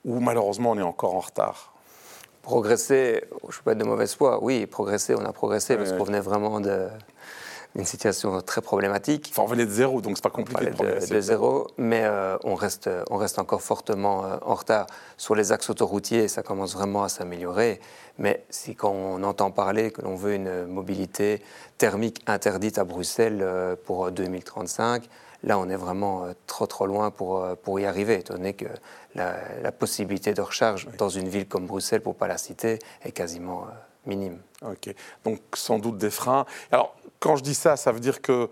ou 0.06 0.20
malheureusement, 0.20 0.72
on 0.72 0.78
est 0.78 0.84
encore 0.84 1.16
en 1.16 1.22
retard? 1.22 1.74
Progresser, 2.42 3.26
je 3.42 3.48
ne 3.48 3.52
suis 3.52 3.64
pas 3.64 3.76
de 3.76 3.84
mauvaise 3.84 4.16
foi, 4.16 4.42
oui, 4.42 4.66
progresser, 4.66 5.16
on 5.16 5.26
a 5.26 5.34
progressé 5.34 5.76
parce 5.76 5.92
qu'on 5.92 6.06
venait 6.06 6.22
vraiment 6.22 6.62
de, 6.62 6.88
une 7.78 7.86
situation 7.86 8.42
très 8.42 8.62
problématique. 8.62 9.28
Enfin, 9.30 9.44
on 9.44 9.46
venait 9.46 9.66
de 9.66 9.72
zéro, 9.72 10.02
donc 10.02 10.18
c'est 10.18 10.24
pas 10.24 10.32
compliqué 10.32 10.66
de 10.66 10.72
progresser. 10.72 11.14
De, 11.14 11.22
zéro, 11.22 11.68
mais 11.78 12.02
euh, 12.04 12.36
on, 12.44 12.56
reste, 12.56 12.90
on 13.12 13.18
reste 13.18 13.38
encore 13.38 13.62
fortement 13.62 14.26
euh, 14.26 14.38
en 14.42 14.56
retard. 14.56 14.88
Sur 15.16 15.36
les 15.36 15.52
axes 15.52 15.70
autoroutiers, 15.70 16.28
ça 16.28 16.42
commence 16.42 16.74
vraiment 16.74 17.04
à 17.04 17.10
s'améliorer. 17.10 17.80
Mais 18.18 18.44
si 18.50 18.74
quand 18.74 18.90
on 18.90 19.22
entend 19.24 19.52
parler 19.52 19.92
que 19.92 20.02
l'on 20.02 20.16
veut 20.16 20.34
une 20.34 20.66
mobilité 20.66 21.44
thermique 21.78 22.24
interdite 22.26 22.80
à 22.80 22.84
Bruxelles 22.84 23.42
euh, 23.42 23.76
pour 23.76 24.12
2035, 24.12 25.08
là 25.44 25.60
on 25.60 25.70
est 25.70 25.76
vraiment 25.76 26.26
trop 26.48 26.66
trop 26.66 26.88
loin 26.88 27.12
pour, 27.12 27.46
pour 27.62 27.80
y 27.80 27.86
arriver, 27.86 28.16
étant 28.16 28.34
donné 28.34 28.54
que 28.54 28.66
la, 29.14 29.72
possibilité 29.72 30.34
de 30.34 30.42
recharge 30.42 30.88
dans 30.98 31.10
une 31.10 31.28
ville 31.28 31.48
comme 31.48 31.68
Bruxelles, 31.68 32.02
pour 32.02 32.14
ne 32.14 32.18
pas 32.18 32.28
la 32.28 32.40
citer, 32.40 32.80
est 33.04 33.12
quasiment 33.12 33.68
minime. 34.08 34.40
Ok, 34.64 34.94
donc 35.24 35.40
sans 35.54 35.78
doute 35.78 36.00
des 36.00 36.10
freins. 36.10 36.46
Alors, 36.72 36.96
quand 37.20 37.36
je 37.36 37.44
dis 37.44 37.56
ça, 37.56 37.76
ça 37.76 37.92
veut 37.92 38.00
dire 38.00 38.22
que 38.22 38.50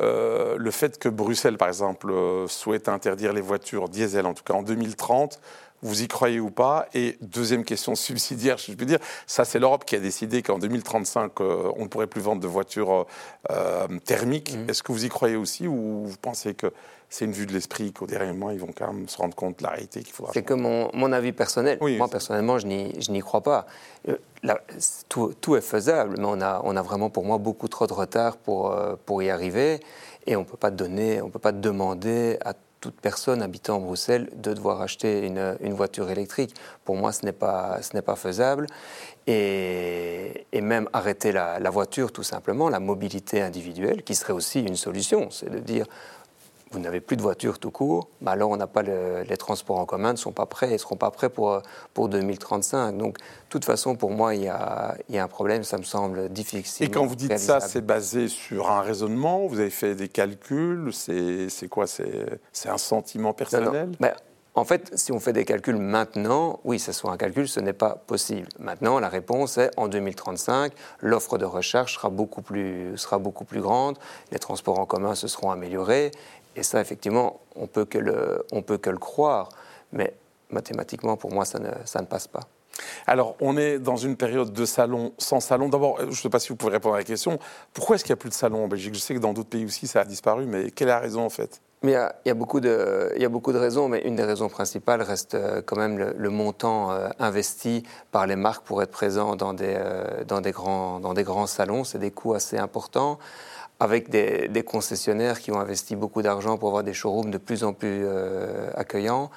euh, 0.00 0.56
le 0.58 0.70
fait 0.70 0.98
que 0.98 1.08
Bruxelles, 1.08 1.58
par 1.58 1.68
exemple, 1.68 2.10
euh, 2.10 2.46
souhaite 2.46 2.88
interdire 2.88 3.32
les 3.32 3.40
voitures 3.40 3.88
diesel, 3.88 4.26
en 4.26 4.34
tout 4.34 4.44
cas 4.44 4.54
en 4.54 4.62
2030, 4.62 5.40
vous 5.82 6.02
y 6.02 6.08
croyez 6.08 6.40
ou 6.40 6.50
pas? 6.50 6.88
Et 6.94 7.18
deuxième 7.20 7.64
question 7.64 7.94
subsidiaire, 7.94 8.58
je 8.58 8.72
peux 8.72 8.84
dire, 8.84 8.98
ça 9.26 9.44
c'est 9.44 9.58
l'Europe 9.58 9.84
qui 9.84 9.96
a 9.96 10.00
décidé 10.00 10.42
qu'en 10.42 10.58
2035, 10.58 11.40
euh, 11.40 11.72
on 11.76 11.84
ne 11.84 11.88
pourrait 11.88 12.06
plus 12.06 12.20
vendre 12.20 12.40
de 12.40 12.48
voitures 12.48 13.06
thermiques. 14.04 14.54
Mmh. 14.56 14.70
Est-ce 14.70 14.82
que 14.82 14.92
vous 14.92 15.04
y 15.04 15.08
croyez 15.08 15.36
aussi 15.36 15.66
ou 15.66 16.04
vous 16.06 16.16
pensez 16.20 16.54
que 16.54 16.72
c'est 17.10 17.24
une 17.24 17.32
vue 17.32 17.46
de 17.46 17.52
l'esprit 17.52 17.92
qu'au 17.92 18.06
dernier 18.06 18.32
moment, 18.32 18.50
ils 18.50 18.58
vont 18.58 18.72
quand 18.76 18.92
même 18.92 19.08
se 19.08 19.16
rendre 19.16 19.34
compte 19.34 19.58
de 19.58 19.64
la 19.64 19.70
réalité 19.70 20.02
qu'il 20.02 20.12
faudra. 20.12 20.32
C'est 20.34 20.42
que 20.42 20.52
mon, 20.54 20.90
mon, 20.92 21.10
avis 21.12 21.32
personnel. 21.32 21.78
Moi, 21.80 22.08
personnellement, 22.08 22.58
je 22.58 22.66
n'y 22.66 23.20
crois 23.20 23.42
pas. 23.42 23.66
Euh, 24.08 24.16
tout, 25.08 25.32
tout, 25.40 25.56
est 25.56 25.62
faisable, 25.62 26.16
mais 26.18 26.26
on 26.26 26.40
a, 26.40 26.60
on 26.64 26.76
a 26.76 26.82
vraiment, 26.82 27.08
pour 27.08 27.24
moi, 27.24 27.38
beaucoup 27.38 27.68
trop 27.68 27.86
de 27.86 27.94
retard 27.94 28.36
pour, 28.36 28.72
euh, 28.72 28.94
pour 29.06 29.22
y 29.22 29.30
arriver. 29.30 29.80
Et 30.26 30.36
on 30.36 30.40
ne 30.40 30.44
peut 30.44 30.58
pas 30.58 30.70
donner, 30.70 31.22
on 31.22 31.30
peut 31.30 31.38
pas 31.38 31.52
demander 31.52 32.36
à 32.44 32.52
toute 32.80 33.00
personne 33.00 33.42
habitant 33.42 33.76
en 33.76 33.80
Bruxelles 33.80 34.28
de 34.36 34.52
devoir 34.52 34.82
acheter 34.82 35.26
une, 35.26 35.56
une 35.60 35.72
voiture 35.72 36.10
électrique. 36.10 36.54
Pour 36.84 36.96
moi, 36.96 37.12
ce 37.12 37.24
n'est 37.24 37.32
pas, 37.32 37.80
ce 37.82 37.94
n'est 37.94 38.02
pas 38.02 38.16
faisable. 38.16 38.66
Et, 39.26 40.46
et 40.52 40.60
même 40.60 40.88
arrêter 40.92 41.32
la, 41.32 41.58
la, 41.58 41.70
voiture, 41.70 42.12
tout 42.12 42.22
simplement, 42.22 42.68
la 42.68 42.80
mobilité 42.80 43.42
individuelle, 43.42 44.02
qui 44.02 44.14
serait 44.14 44.32
aussi 44.32 44.60
une 44.60 44.76
solution. 44.76 45.30
C'est 45.30 45.50
de 45.50 45.58
dire, 45.58 45.86
vous 46.70 46.78
n'avez 46.78 47.00
plus 47.00 47.16
de 47.16 47.22
voitures 47.22 47.58
tout 47.58 47.70
court, 47.70 48.08
bah 48.20 48.32
alors 48.32 48.50
on 48.50 48.56
n'a 48.56 48.66
pas 48.66 48.82
les 48.82 49.36
transports 49.36 49.78
en 49.78 49.86
commun 49.86 50.12
ne 50.12 50.18
sont 50.18 50.32
pas 50.32 50.46
prêts, 50.46 50.70
ne 50.70 50.78
seront 50.78 50.96
pas 50.96 51.10
prêts 51.10 51.30
pour, 51.30 51.62
pour 51.94 52.08
2035. 52.08 52.96
Donc, 52.96 53.18
de 53.18 53.22
toute 53.48 53.64
façon, 53.64 53.96
pour 53.96 54.10
moi, 54.10 54.34
il 54.34 54.42
y 54.42 54.48
a, 54.48 54.96
il 55.08 55.14
y 55.14 55.18
a 55.18 55.24
un 55.24 55.28
problème, 55.28 55.64
ça 55.64 55.78
me 55.78 55.82
semble 55.82 56.28
difficile. 56.28 56.86
Et 56.86 56.90
quand 56.90 57.06
vous 57.06 57.16
dites 57.16 57.38
ça, 57.38 57.60
c'est 57.60 57.84
basé 57.84 58.28
sur 58.28 58.70
un 58.70 58.82
raisonnement 58.82 59.46
Vous 59.46 59.60
avez 59.60 59.70
fait 59.70 59.94
des 59.94 60.08
calculs 60.08 60.90
C'est 60.92 61.68
quoi 61.68 61.86
C'est 61.86 62.68
un 62.68 62.78
sentiment 62.78 63.32
personnel? 63.32 63.90
Ben, 64.00 64.12
En 64.58 64.64
fait, 64.64 64.90
si 64.98 65.12
on 65.12 65.20
fait 65.20 65.32
des 65.32 65.44
calculs 65.44 65.76
maintenant, 65.76 66.58
oui, 66.64 66.80
ce 66.80 66.90
soit 66.90 67.12
un 67.12 67.16
calcul, 67.16 67.46
ce 67.46 67.60
n'est 67.60 67.72
pas 67.72 67.90
possible. 67.90 68.48
Maintenant, 68.58 68.98
la 68.98 69.08
réponse 69.08 69.56
est 69.56 69.70
en 69.76 69.86
2035, 69.86 70.72
l'offre 70.98 71.38
de 71.38 71.44
recherche 71.44 71.94
sera 71.94 72.10
beaucoup, 72.10 72.42
plus, 72.42 72.98
sera 72.98 73.20
beaucoup 73.20 73.44
grande, 73.60 73.96
les 74.32 74.40
transports 74.40 74.80
en 74.80 74.84
commun 74.84 75.14
se 75.14 75.28
seront 75.28 75.52
améliorés, 75.52 76.10
et 76.56 76.64
ça, 76.64 76.80
effectivement, 76.80 77.38
on 77.54 77.68
peut 77.68 77.86
le, 78.00 78.44
peut 78.66 78.78
que 78.78 78.90
le 78.90 78.98
croire, 78.98 79.50
mais 79.92 80.12
mathématiquement, 80.50 81.16
pour 81.16 81.32
moi, 81.32 81.44
ça 81.44 81.60
ne 81.60 82.06
passe 82.06 82.26
pas. 82.26 82.48
Alors, 83.06 83.36
on 83.40 83.56
est 83.56 83.78
dans 83.78 83.96
une 83.96 84.16
période 84.16 84.52
de 84.52 84.64
salon 84.64 85.12
sans 85.18 85.40
salon. 85.40 85.68
D'abord, 85.68 85.98
je 86.00 86.06
ne 86.06 86.12
sais 86.12 86.28
pas 86.28 86.38
si 86.38 86.50
vous 86.50 86.56
pouvez 86.56 86.72
répondre 86.72 86.94
à 86.94 86.98
la 86.98 87.04
question. 87.04 87.38
Pourquoi 87.72 87.96
est-ce 87.96 88.04
qu'il 88.04 88.12
n'y 88.12 88.18
a 88.18 88.20
plus 88.20 88.30
de 88.30 88.34
salon 88.34 88.64
en 88.64 88.68
Belgique? 88.68 88.94
Je 88.94 89.00
sais 89.00 89.14
que 89.14 89.20
dans 89.20 89.32
d'autres 89.32 89.48
pays 89.48 89.64
aussi, 89.64 89.86
ça 89.86 90.00
a 90.00 90.04
disparu, 90.04 90.46
mais 90.46 90.70
quelle 90.70 90.88
est 90.88 90.92
la 90.92 91.00
raison 91.00 91.24
en 91.24 91.30
fait? 91.30 91.60
Mais 91.82 91.92
il 91.92 92.28
y, 92.28 92.30
a, 92.30 92.34
beaucoup 92.34 92.58
de, 92.58 93.12
y 93.16 93.24
a 93.24 93.28
beaucoup 93.28 93.52
de 93.52 93.58
raisons, 93.58 93.88
mais 93.88 94.00
une 94.00 94.16
des 94.16 94.24
raisons 94.24 94.48
principales 94.48 95.00
reste 95.00 95.34
euh, 95.34 95.62
quand 95.64 95.76
même 95.76 95.96
le, 95.96 96.30
montant 96.30 96.90
euh, 96.90 97.08
investi 97.20 97.84
par 98.10 98.26
les 98.26 98.34
marques 98.34 98.64
pour 98.64 98.82
être 98.82 98.90
présent 98.90 99.36
dans 99.36 99.54
des, 99.54 99.76
euh, 99.78 100.24
dans 100.26 100.40
des, 100.40 100.50
grands, 100.50 100.98
dans 100.98 101.14
des 101.14 101.22
grands 101.22 101.46
salons. 101.46 101.84
C'est 101.84 102.00
des 102.00 102.10
coûts 102.10 102.34
assez 102.34 102.58
importants, 102.58 103.20
avec 103.78 104.10
des, 104.10 104.64
concessionnaires 104.66 105.38
qui 105.38 105.52
ont 105.52 105.60
investi 105.60 105.94
beaucoup 105.94 106.20
d'argent 106.20 106.58
pour 106.58 106.70
avoir 106.70 106.82
des 106.82 106.94
showrooms 106.94 107.30
de 107.30 107.38
plus 107.38 107.62
en 107.62 107.72
plus 107.72 108.04
accueillants. 108.74 109.30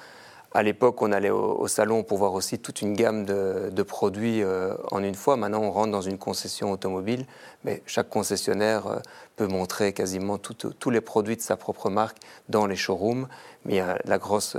À 0.54 0.62
l'époque, 0.62 1.00
on 1.00 1.12
allait 1.12 1.30
au, 1.30 1.66
salon 1.66 2.02
pour 2.02 2.18
voir 2.18 2.34
aussi 2.34 2.58
toute 2.58 2.82
une 2.82 2.92
gamme 2.92 3.24
de, 3.24 3.82
produits 3.82 4.42
euh, 4.42 4.74
en 4.90 5.02
une 5.02 5.14
fois. 5.14 5.36
Maintenant, 5.36 5.62
on 5.62 5.70
rentre 5.70 5.92
dans 5.92 6.02
une 6.02 6.18
concession 6.18 6.70
automobile, 6.70 7.24
mais 7.64 7.82
chaque 7.86 8.10
concessionnaire 8.10 8.86
euh, 8.86 8.98
peut 9.36 9.46
montrer 9.46 9.94
quasiment 9.94 10.36
tous 10.36 10.90
les 10.90 11.00
produits 11.00 11.36
de 11.36 11.40
sa 11.40 11.56
propre 11.56 11.88
marque 11.88 12.18
dans 12.50 12.66
les 12.66 12.76
showrooms. 12.76 13.28
Mais 13.64 13.80
euh, 13.80 13.94
la 14.04 14.18
grosse, 14.18 14.58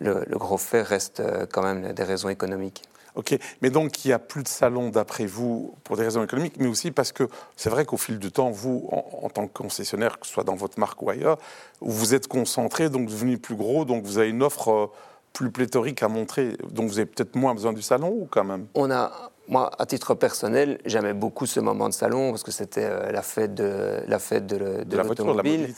le, 0.00 0.24
gros 0.32 0.58
fait 0.58 0.82
reste 0.82 1.22
quand 1.52 1.62
même 1.62 1.92
des 1.92 2.04
raisons 2.04 2.28
économiques. 2.28 2.82
Ok, 3.18 3.36
mais 3.62 3.70
donc 3.70 4.04
il 4.04 4.08
n'y 4.08 4.14
a 4.14 4.20
plus 4.20 4.44
de 4.44 4.48
salon 4.48 4.90
d'après 4.90 5.26
vous 5.26 5.74
pour 5.82 5.96
des 5.96 6.04
raisons 6.04 6.22
économiques, 6.22 6.54
mais 6.60 6.68
aussi 6.68 6.92
parce 6.92 7.10
que 7.10 7.24
c'est 7.56 7.68
vrai 7.68 7.84
qu'au 7.84 7.96
fil 7.96 8.20
du 8.20 8.30
temps, 8.30 8.50
vous, 8.50 8.88
en, 8.92 9.28
tant 9.28 9.48
que 9.48 9.52
concessionnaire, 9.52 10.20
que 10.20 10.26
ce 10.28 10.32
soit 10.32 10.44
dans 10.44 10.54
votre 10.54 10.78
marque 10.78 11.02
ou 11.02 11.10
ailleurs, 11.10 11.36
vous 11.80 12.14
êtes 12.14 12.28
concentré, 12.28 12.90
donc 12.90 13.08
devenez 13.08 13.36
plus 13.36 13.56
gros, 13.56 13.84
donc 13.84 14.04
vous 14.04 14.18
avez 14.18 14.28
une 14.28 14.44
offre 14.44 14.68
euh, 14.70 14.86
plus 15.32 15.50
pléthorique 15.50 16.00
à 16.04 16.08
montrer, 16.08 16.56
donc 16.70 16.88
vous 16.90 17.00
avez 17.00 17.06
peut-être 17.06 17.34
moins 17.34 17.54
besoin 17.54 17.72
du 17.72 17.82
salon 17.82 18.10
ou 18.10 18.28
quand 18.30 18.44
même? 18.44 18.68
On 18.74 18.88
a, 18.88 19.10
moi, 19.48 19.72
à 19.80 19.84
titre 19.84 20.14
personnel, 20.14 20.78
j'aimais 20.84 21.12
beaucoup 21.12 21.46
ce 21.46 21.58
moment 21.58 21.88
de 21.88 21.94
salon 21.94 22.30
parce 22.30 22.44
que 22.44 22.52
c'était 22.52 22.84
euh, 22.84 23.10
la 23.10 23.22
fête 23.22 23.52
de 23.52 23.96
la 24.06 24.20
fête 24.20 24.46
de, 24.46 24.84
de, 24.84 24.96
l'automobile. 24.96 25.74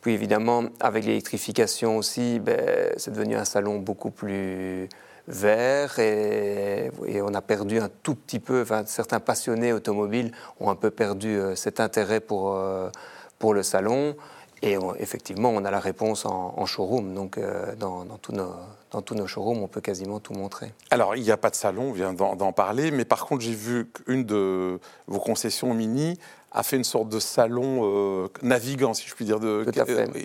Puis 0.00 0.12
évidemment, 0.12 0.66
avec 0.78 1.04
l'électrification 1.06 1.96
aussi, 1.96 2.38
ben, 2.38 2.92
c'est 2.98 3.10
devenu 3.10 3.34
un 3.34 3.44
salon 3.44 3.80
beaucoup 3.80 4.12
plus 4.12 4.88
vert 5.26 5.98
et, 5.98 6.90
on 7.22 7.34
a 7.34 7.40
perdu 7.40 7.78
un 7.78 7.88
tout 8.02 8.14
petit 8.14 8.38
peu, 8.38 8.62
enfin, 8.62 8.84
certains 8.86 9.20
passionnés 9.20 9.72
automobiles 9.72 10.32
ont 10.60 10.70
un 10.70 10.74
peu 10.74 10.90
perdu 10.90 11.38
euh, 11.38 11.54
cet 11.54 11.80
intérêt 11.80 12.20
pour, 12.20 12.54
euh, 12.54 12.90
pour 13.38 13.54
le 13.54 13.62
salon. 13.62 14.16
Et 14.62 14.78
effectivement, 14.98 15.50
on 15.50 15.64
a 15.66 15.70
la 15.70 15.80
réponse 15.80 16.24
en, 16.24 16.64
showroom. 16.64 17.12
Donc, 17.12 17.36
euh, 17.36 17.74
dans, 17.76 18.06
dans, 18.06 18.16
tous 18.16 18.32
nos, 18.32 18.54
dans, 18.90 19.02
tous 19.02 19.14
nos, 19.14 19.26
showrooms, 19.26 19.62
on 19.62 19.68
peut 19.68 19.80
quasiment 19.80 20.20
tout 20.20 20.34
montrer. 20.34 20.72
Alors, 20.90 21.16
il 21.16 21.22
n'y 21.22 21.30
a 21.30 21.36
pas 21.36 21.50
de 21.50 21.56
salon, 21.56 21.90
on 21.90 21.92
vient 21.92 22.12
d'en 22.12 22.52
parler. 22.52 22.90
Mais 22.90 23.04
par 23.04 23.26
contre, 23.26 23.42
j'ai 23.42 23.54
vu 23.54 23.90
qu'une 23.90 24.24
de 24.24 24.78
vos 25.06 25.18
concessions 25.18 25.74
mini 25.74 26.18
a 26.54 26.62
fait 26.62 26.76
une 26.76 26.84
sorte 26.84 27.08
de 27.08 27.18
salon 27.18 27.80
euh, 27.82 28.28
navigant, 28.42 28.94
si 28.94 29.08
je 29.08 29.14
puis 29.14 29.24
dire. 29.24 29.40
De, 29.40 29.66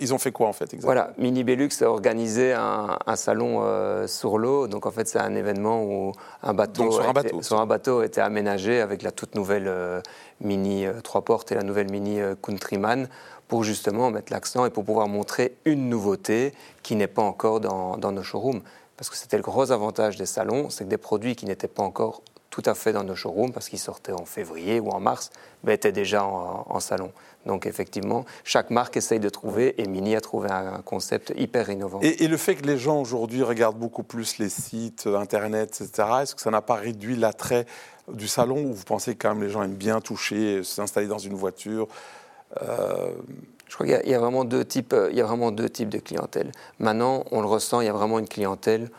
Ils 0.00 0.14
ont 0.14 0.18
fait 0.18 0.30
quoi 0.30 0.46
en 0.46 0.52
fait 0.52 0.64
exactement? 0.64 0.86
Voilà, 0.86 1.12
Mini 1.18 1.42
Belux 1.42 1.70
a 1.80 1.86
organisé 1.86 2.52
un, 2.52 3.16
salon 3.16 3.62
euh, 3.62 4.06
sur 4.06 4.38
l'eau. 4.38 4.68
Donc 4.68 4.86
en 4.86 4.92
fait, 4.92 5.08
c'est 5.08 5.18
un 5.18 5.34
événement 5.34 5.82
où 5.82 6.12
un 6.44 6.54
bateau, 6.54 6.92
sur, 6.92 7.08
un 7.08 7.12
bateau, 7.12 7.42
sur 7.42 7.60
un 7.60 7.66
bateau 7.66 8.02
était 8.02 8.20
aménagé 8.20 8.80
avec 8.80 9.02
la 9.02 9.10
toute 9.10 9.34
nouvelle 9.34 9.66
euh, 9.66 10.00
Mini 10.40 10.86
trois 11.02 11.22
portes 11.22 11.50
et 11.52 11.56
la 11.56 11.64
nouvelle 11.64 11.90
Mini 11.90 12.20
Countryman 12.40 13.08
pour 13.50 13.64
justement 13.64 14.12
mettre 14.12 14.32
l'accent 14.32 14.64
et 14.64 14.70
pour 14.70 14.84
pouvoir 14.84 15.08
montrer 15.08 15.56
une 15.64 15.88
nouveauté 15.88 16.54
qui 16.84 16.94
n'est 16.94 17.08
pas 17.08 17.22
encore 17.22 17.58
dans, 17.58 17.98
nos 17.98 18.22
showrooms. 18.22 18.62
Parce 18.96 19.10
que 19.10 19.16
c'était 19.16 19.36
le 19.36 19.42
gros 19.42 19.72
avantage 19.72 20.16
des 20.16 20.24
salons, 20.24 20.70
c'est 20.70 20.84
que 20.84 20.88
des 20.88 20.96
produits 20.96 21.34
qui 21.34 21.46
n'étaient 21.46 21.66
pas 21.66 21.82
encore 21.82 22.22
tout 22.50 22.62
à 22.64 22.74
fait 22.74 22.92
dans 22.92 23.02
nos 23.02 23.16
showrooms 23.16 23.52
parce 23.52 23.68
qu'ils 23.68 23.80
sortaient 23.80 24.12
en 24.12 24.24
février 24.24 24.78
ou 24.78 24.90
en 24.90 25.00
mars, 25.00 25.30
étaient 25.66 25.90
déjà 25.90 26.24
en, 26.24 26.78
salon. 26.78 27.10
Donc 27.44 27.66
effectivement, 27.66 28.24
chaque 28.44 28.70
marque 28.70 28.96
essaye 28.96 29.18
de 29.18 29.28
trouver 29.28 29.80
et 29.82 29.88
Mini 29.88 30.14
a 30.14 30.20
trouvé 30.20 30.48
un, 30.48 30.80
concept 30.82 31.32
hyper 31.36 31.70
innovant. 31.70 31.98
Et, 32.02 32.28
le 32.28 32.36
fait 32.36 32.54
que 32.54 32.66
les 32.66 32.78
gens 32.78 33.00
aujourd'hui 33.00 33.42
regardent 33.42 33.78
beaucoup 33.78 34.04
plus 34.04 34.38
les 34.38 34.48
sites, 34.48 35.08
Internet, 35.08 35.80
etc., 35.80 36.08
est-ce 36.22 36.36
que 36.36 36.40
ça 36.40 36.50
n'a 36.52 36.62
pas 36.62 36.76
réduit 36.76 37.16
l'attrait 37.16 37.66
du 38.12 38.28
salon 38.28 38.62
ou 38.62 38.74
vous 38.74 38.84
pensez 38.84 39.16
quand 39.16 39.30
même 39.30 39.42
les 39.42 39.50
gens 39.50 39.62
aiment 39.62 39.74
bien 39.74 40.00
toucher, 40.00 40.62
s'installer 40.62 41.06
dans 41.08 41.18
une 41.18 41.34
voiture 41.34 41.88
euh, 41.88 42.19
Je 42.56 43.74
crois 43.74 43.86
qu'il 43.86 44.10
y, 44.10 44.14
a 44.14 44.18
vraiment 44.18 44.44
deux 44.44 44.64
types, 44.64 44.94
il 45.10 45.16
y 45.16 45.20
a 45.20 45.24
vraiment 45.24 45.52
deux 45.52 45.68
types 45.68 45.88
de 45.88 45.98
clientèle. 45.98 46.50
Maintenant, 46.80 47.24
on 47.30 47.40
le 47.40 47.46
ressent, 47.46 47.80
il 47.80 47.86
y 47.86 47.88
a 47.88 47.92
vraiment 47.92 48.18
une 48.18 48.28
clientèle 48.28 48.90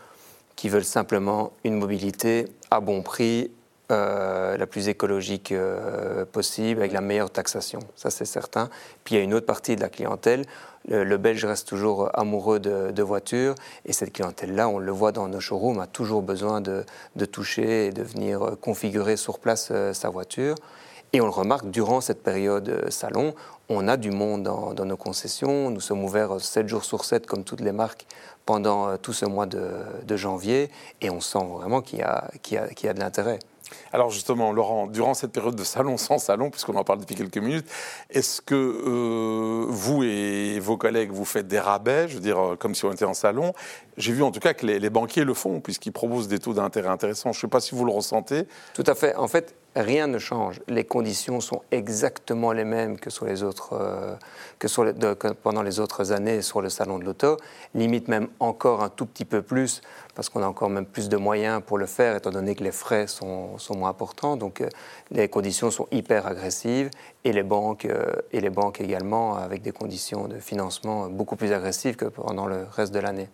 qui 0.55 0.69
veulent 0.69 0.85
simplement 0.85 1.51
une 1.63 1.75
mobilité 1.75 2.45
à 2.69 2.79
bon 2.79 3.01
prix, 3.01 3.51
euh, 3.91 4.55
la 4.55 4.67
plus 4.67 4.87
écologique 4.87 5.51
euh, 5.51 6.23
possible, 6.23 6.79
avec 6.79 6.93
la 6.93 7.01
meilleure 7.01 7.29
taxation. 7.29 7.79
Ça, 7.95 8.09
c'est 8.09 8.25
certain. 8.25 8.69
Puis 9.03 9.15
il 9.15 9.17
y 9.17 9.21
a 9.21 9.23
une 9.23 9.33
autre 9.33 9.45
partie 9.45 9.75
de 9.75 9.81
la 9.81 9.89
clientèle. 9.89 10.45
Le, 10.87 11.17
Belge 11.17 11.43
reste 11.43 11.67
toujours 11.67 12.09
amoureux 12.17 12.59
de, 12.59 13.01
voitures. 13.03 13.55
Et 13.85 13.91
cette 13.91 14.13
clientèle-là, 14.13 14.69
on 14.69 14.79
le 14.79 14.91
voit 14.91 15.11
dans 15.11 15.27
nos 15.27 15.41
showrooms, 15.41 15.79
a 15.79 15.87
toujours 15.87 16.21
besoin 16.21 16.61
de, 16.61 16.85
toucher 17.25 17.87
et 17.87 17.91
de 17.91 18.01
venir 18.01 18.55
configurer 18.61 19.17
sur 19.17 19.39
place 19.39 19.69
euh, 19.71 19.93
sa 19.93 20.09
voiture. 20.09 20.55
Et 21.13 21.19
on 21.19 21.25
le 21.25 21.31
remarque, 21.31 21.69
durant 21.69 21.99
cette 21.99 22.23
période 22.23 22.89
salon, 22.89 23.35
on 23.67 23.87
a 23.89 23.97
du 23.97 24.11
monde 24.11 24.43
dans, 24.43 24.73
dans, 24.73 24.85
nos 24.85 24.95
concessions. 24.95 25.69
Nous 25.69 25.81
sommes 25.81 26.03
ouverts 26.03 26.39
7 26.39 26.69
jours 26.69 26.85
sur 26.85 27.03
7, 27.03 27.27
comme 27.27 27.43
toutes 27.43 27.59
les 27.59 27.73
marques, 27.73 28.05
pendant 28.45 28.87
euh, 28.87 28.97
tout 28.97 29.11
ce 29.11 29.25
mois 29.25 29.45
de, 29.45 30.15
janvier 30.15 30.69
et 31.01 31.09
on 31.09 31.19
sent 31.19 31.45
vraiment 31.49 31.81
qu'il 31.81 31.99
y, 31.99 32.01
y, 32.01 32.55
y 32.55 32.87
a, 32.87 32.93
de 32.93 32.99
l'intérêt. 32.99 33.39
Alors 33.93 34.09
justement, 34.09 34.51
Laurent, 34.51 34.87
durant 34.87 35.13
cette 35.13 35.31
période 35.31 35.55
de 35.55 35.63
salon 35.63 35.97
sans 35.97 36.17
salon, 36.17 36.49
puisqu'on 36.49 36.75
en 36.75 36.83
parle 36.83 36.99
depuis 36.99 37.15
quelques 37.15 37.37
minutes, 37.37 37.67
est-ce 38.09 38.41
que 38.41 38.55
euh, 38.55 39.65
vous 39.69 40.03
et 40.03 40.59
vos 40.59 40.77
collègues, 40.77 41.11
vous 41.11 41.25
faites 41.25 41.47
des 41.47 41.59
rabais, 41.59 42.07
je 42.07 42.15
veux 42.15 42.19
dire, 42.21 42.39
euh, 42.39 42.55
comme 42.55 42.75
si 42.75 42.85
on 42.85 42.91
était 42.91 43.05
en 43.05 43.13
salon? 43.13 43.53
J'ai 43.97 44.13
vu 44.13 44.23
en 44.23 44.31
tout 44.31 44.39
cas 44.39 44.53
que 44.53 44.65
les, 44.65 44.79
les 44.79 44.89
banquiers 44.89 45.23
le 45.23 45.33
font, 45.33 45.61
puisqu'ils 45.61 45.91
proposent 45.91 46.27
des 46.27 46.39
taux 46.39 46.53
d'intérêt 46.53 46.89
intéressants. 46.89 47.31
Je 47.31 47.37
ne 47.37 47.41
sais 47.41 47.47
pas 47.47 47.61
si 47.61 47.75
vous 47.75 47.85
le 47.85 47.91
ressentez. 47.91 48.43
Tout 48.73 48.83
à 48.87 48.95
fait. 48.95 49.15
En 49.15 49.27
fait, 49.27 49.55
rien 49.75 50.07
ne 50.07 50.19
change. 50.19 50.61
Les 50.67 50.83
conditions 50.83 51.39
sont 51.39 51.61
exactement 51.71 52.51
les 52.51 52.65
mêmes 52.65 52.99
que, 52.99 53.09
sur 53.09 53.25
les 53.25 53.43
autres, 53.43 53.73
euh, 53.73 54.15
que, 54.59 54.67
sur 54.67 54.85
pendant 55.41 55.61
les 55.63 55.79
autres 55.79 56.11
années 56.11 56.41
sur 56.41 56.61
le 56.61 56.69
salon 56.69 56.99
de 56.99 57.05
l'auto, 57.05 57.37
limite 57.73 58.07
même 58.07 58.27
encore 58.39 58.83
un 58.83 58.89
tout 58.89 59.05
petit 59.05 59.25
peu 59.25 59.41
plus, 59.41 59.81
parce 60.13 60.29
qu'on 60.29 60.43
a 60.43 60.47
encore 60.47 60.69
même 60.69 60.85
plus 60.85 61.07
de 61.09 61.17
moyens 61.17 61.61
pour 61.65 61.77
le 61.77 61.85
faire, 61.85 62.15
étant 62.15 62.31
donné 62.31 62.55
que 62.55 62.63
les 62.63 62.71
frais 62.71 63.07
sont, 63.07 63.57
sont 63.57 63.77
moins 63.77 63.89
importants. 63.89 64.35
Donc 64.35 64.61
euh, 64.61 64.69
les 65.09 65.29
conditions 65.29 65.71
sont 65.71 65.87
hyper 65.91 66.27
agressives, 66.27 66.89
et 67.23 67.31
les, 67.31 67.43
banques, 67.43 67.85
euh, 67.85 68.11
et 68.31 68.41
les 68.41 68.49
banques 68.49 68.81
également, 68.81 69.35
avec 69.35 69.61
des 69.61 69.71
conditions 69.71 70.27
de 70.27 70.39
financement 70.39 71.07
beaucoup 71.07 71.35
plus 71.35 71.53
agressives 71.53 71.95
que 71.95 72.05
pendant 72.05 72.45
le 72.45 72.65
reste 72.71 72.93
de 72.93 72.99
l'année. 72.99 73.29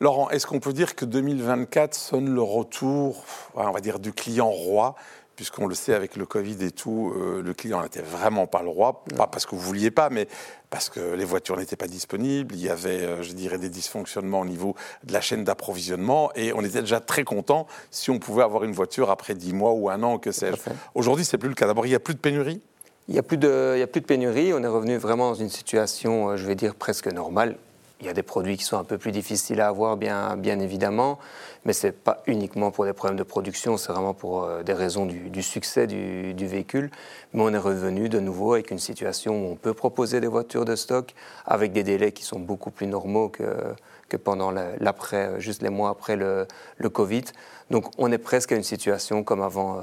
Laurent, 0.00 0.30
est-ce 0.30 0.46
qu'on 0.46 0.60
peut 0.60 0.72
dire 0.72 0.94
que 0.94 1.04
2024 1.04 1.92
sonne 1.92 2.32
le 2.32 2.40
retour, 2.40 3.24
on 3.56 3.72
va 3.72 3.80
dire, 3.80 3.98
du 3.98 4.12
client 4.12 4.48
roi 4.48 4.94
puisqu'on 5.38 5.68
le 5.68 5.76
sait 5.76 5.94
avec 5.94 6.16
le 6.16 6.26
Covid 6.26 6.56
et 6.64 6.72
tout, 6.72 7.14
euh, 7.14 7.42
le 7.42 7.54
client 7.54 7.80
n'était 7.80 8.02
vraiment 8.02 8.48
pas 8.48 8.60
le 8.60 8.70
roi, 8.70 9.04
pas 9.16 9.28
parce 9.28 9.46
que 9.46 9.54
vous 9.54 9.60
vouliez 9.60 9.92
pas, 9.92 10.10
mais 10.10 10.26
parce 10.68 10.88
que 10.88 11.14
les 11.14 11.24
voitures 11.24 11.56
n'étaient 11.56 11.76
pas 11.76 11.86
disponibles, 11.86 12.56
il 12.56 12.60
y 12.60 12.68
avait, 12.68 13.04
euh, 13.04 13.22
je 13.22 13.32
dirais, 13.34 13.56
des 13.56 13.68
dysfonctionnements 13.68 14.40
au 14.40 14.44
niveau 14.44 14.74
de 15.04 15.12
la 15.12 15.20
chaîne 15.20 15.44
d'approvisionnement, 15.44 16.32
et 16.34 16.52
on 16.54 16.64
était 16.64 16.80
déjà 16.80 16.98
très 16.98 17.22
content 17.22 17.68
si 17.92 18.10
on 18.10 18.18
pouvait 18.18 18.42
avoir 18.42 18.64
une 18.64 18.72
voiture 18.72 19.10
après 19.10 19.36
10 19.36 19.52
mois 19.52 19.74
ou 19.74 19.88
un 19.88 20.02
an, 20.02 20.18
que 20.18 20.32
sais-je. 20.32 20.56
Aujourd'hui, 20.96 21.24
c'est 21.24 21.38
plus 21.38 21.48
le 21.48 21.54
cas. 21.54 21.68
D'abord, 21.68 21.86
il 21.86 21.90
n'y 21.90 21.94
a 21.94 22.00
plus 22.00 22.14
de 22.14 22.18
pénurie? 22.18 22.60
Il 23.06 23.12
n'y 23.12 23.20
a, 23.20 23.22
plus 23.22 23.38
de, 23.38 23.80
a 23.80 23.86
plus 23.86 24.00
de 24.00 24.06
pénurie, 24.06 24.52
on 24.52 24.64
est 24.64 24.66
revenu 24.66 24.96
vraiment 24.96 25.28
dans 25.28 25.36
une 25.36 25.50
situation, 25.50 26.30
euh, 26.30 26.36
je 26.36 26.44
vais 26.46 26.56
dire, 26.56 26.74
presque 26.74 27.06
normale. 27.06 27.58
Il 28.00 28.06
y 28.06 28.08
a 28.08 28.12
des 28.12 28.22
produits 28.22 28.56
qui 28.56 28.64
sont 28.64 28.78
un 28.78 28.84
peu 28.84 28.96
plus 28.96 29.10
difficiles 29.10 29.60
à 29.60 29.68
avoir, 29.68 29.96
bien, 29.96 30.60
évidemment, 30.60 31.18
mais 31.64 31.72
ce 31.72 31.88
n'est 31.88 31.92
pas 31.92 32.22
uniquement 32.26 32.70
pour 32.70 32.84
des 32.84 32.92
problèmes 32.92 33.18
de 33.18 33.24
production, 33.24 33.76
c'est 33.76 33.92
vraiment 33.92 34.14
pour 34.14 34.44
euh, 34.44 34.62
des 34.62 34.72
raisons 34.72 35.04
du, 35.04 35.42
succès 35.42 35.88
du, 35.88 36.46
véhicule. 36.46 36.90
Mais 37.32 37.42
on 37.42 37.52
est 37.52 37.58
revenu 37.58 38.08
de 38.08 38.20
nouveau 38.20 38.52
avec 38.52 38.70
une 38.70 38.78
situation 38.78 39.34
où 39.34 39.52
on 39.52 39.56
peut 39.56 39.74
proposer 39.74 40.20
des 40.20 40.28
voitures 40.28 40.64
de 40.64 40.76
stock 40.76 41.12
avec 41.44 41.72
des 41.72 41.82
délais 41.82 42.12
qui 42.12 42.22
sont 42.22 42.38
beaucoup 42.38 42.70
plus 42.70 42.86
normaux 42.86 43.28
que, 43.28 44.16
pendant 44.16 44.52
l'après, 44.52 45.40
juste 45.40 45.62
les 45.62 45.70
mois 45.70 45.90
après 45.90 46.14
le, 46.14 46.46
le, 46.76 46.88
Covid. 46.88 47.24
Donc 47.70 47.86
on 47.98 48.12
est 48.12 48.18
presque 48.18 48.52
à 48.52 48.56
une 48.56 48.62
situation 48.62 49.24
comme 49.24 49.42
avant. 49.42 49.82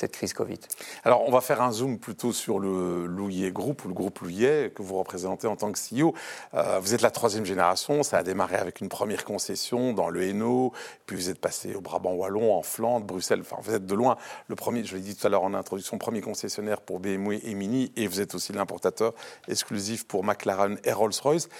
Cette 0.00 0.12
crise 0.12 0.32
Covid. 0.32 0.58
Alors, 1.04 1.28
on 1.28 1.30
va 1.30 1.42
faire 1.42 1.60
un 1.60 1.72
zoom 1.72 1.98
plutôt 1.98 2.32
sur 2.32 2.58
le 2.58 3.04
Louillet 3.04 3.52
Group, 3.52 3.84
ou 3.84 3.88
le 3.88 3.92
groupe 3.92 4.20
Louillet, 4.20 4.72
que 4.74 4.80
vous 4.80 4.96
représentez 4.96 5.46
en 5.46 5.56
tant 5.56 5.70
que 5.70 5.78
CEO. 5.78 6.14
Euh, 6.54 6.78
vous 6.80 6.94
êtes 6.94 7.02
la 7.02 7.10
troisième 7.10 7.44
génération, 7.44 8.02
ça 8.02 8.16
a 8.16 8.22
démarré 8.22 8.56
avec 8.56 8.80
une 8.80 8.88
première 8.88 9.26
concession 9.26 9.92
dans 9.92 10.08
le 10.08 10.22
Hainaut, 10.22 10.72
puis 11.04 11.16
vous 11.16 11.28
êtes 11.28 11.38
passé 11.38 11.74
au 11.74 11.82
Brabant 11.82 12.14
Wallon, 12.14 12.54
en 12.54 12.62
Flandre, 12.62 13.04
Bruxelles, 13.04 13.40
enfin, 13.42 13.56
vous 13.62 13.74
êtes 13.74 13.84
de 13.84 13.94
loin 13.94 14.16
le 14.48 14.54
premier, 14.56 14.84
je 14.84 14.96
l'ai 14.96 15.02
dit 15.02 15.14
tout 15.14 15.26
à 15.26 15.30
l'heure 15.30 15.42
en 15.42 15.52
introduction, 15.52 15.98
premier 15.98 16.22
concessionnaire 16.22 16.80
pour 16.80 16.98
BMW 16.98 17.40
et 17.44 17.54
Mini, 17.54 17.92
et 17.96 18.06
vous 18.06 18.22
êtes 18.22 18.34
aussi 18.34 18.54
l'importateur 18.54 19.12
exclusif 19.48 20.06
pour 20.06 20.24
McLaren 20.24 20.78
et 20.84 20.92
Rolls-Royce. 20.92 21.50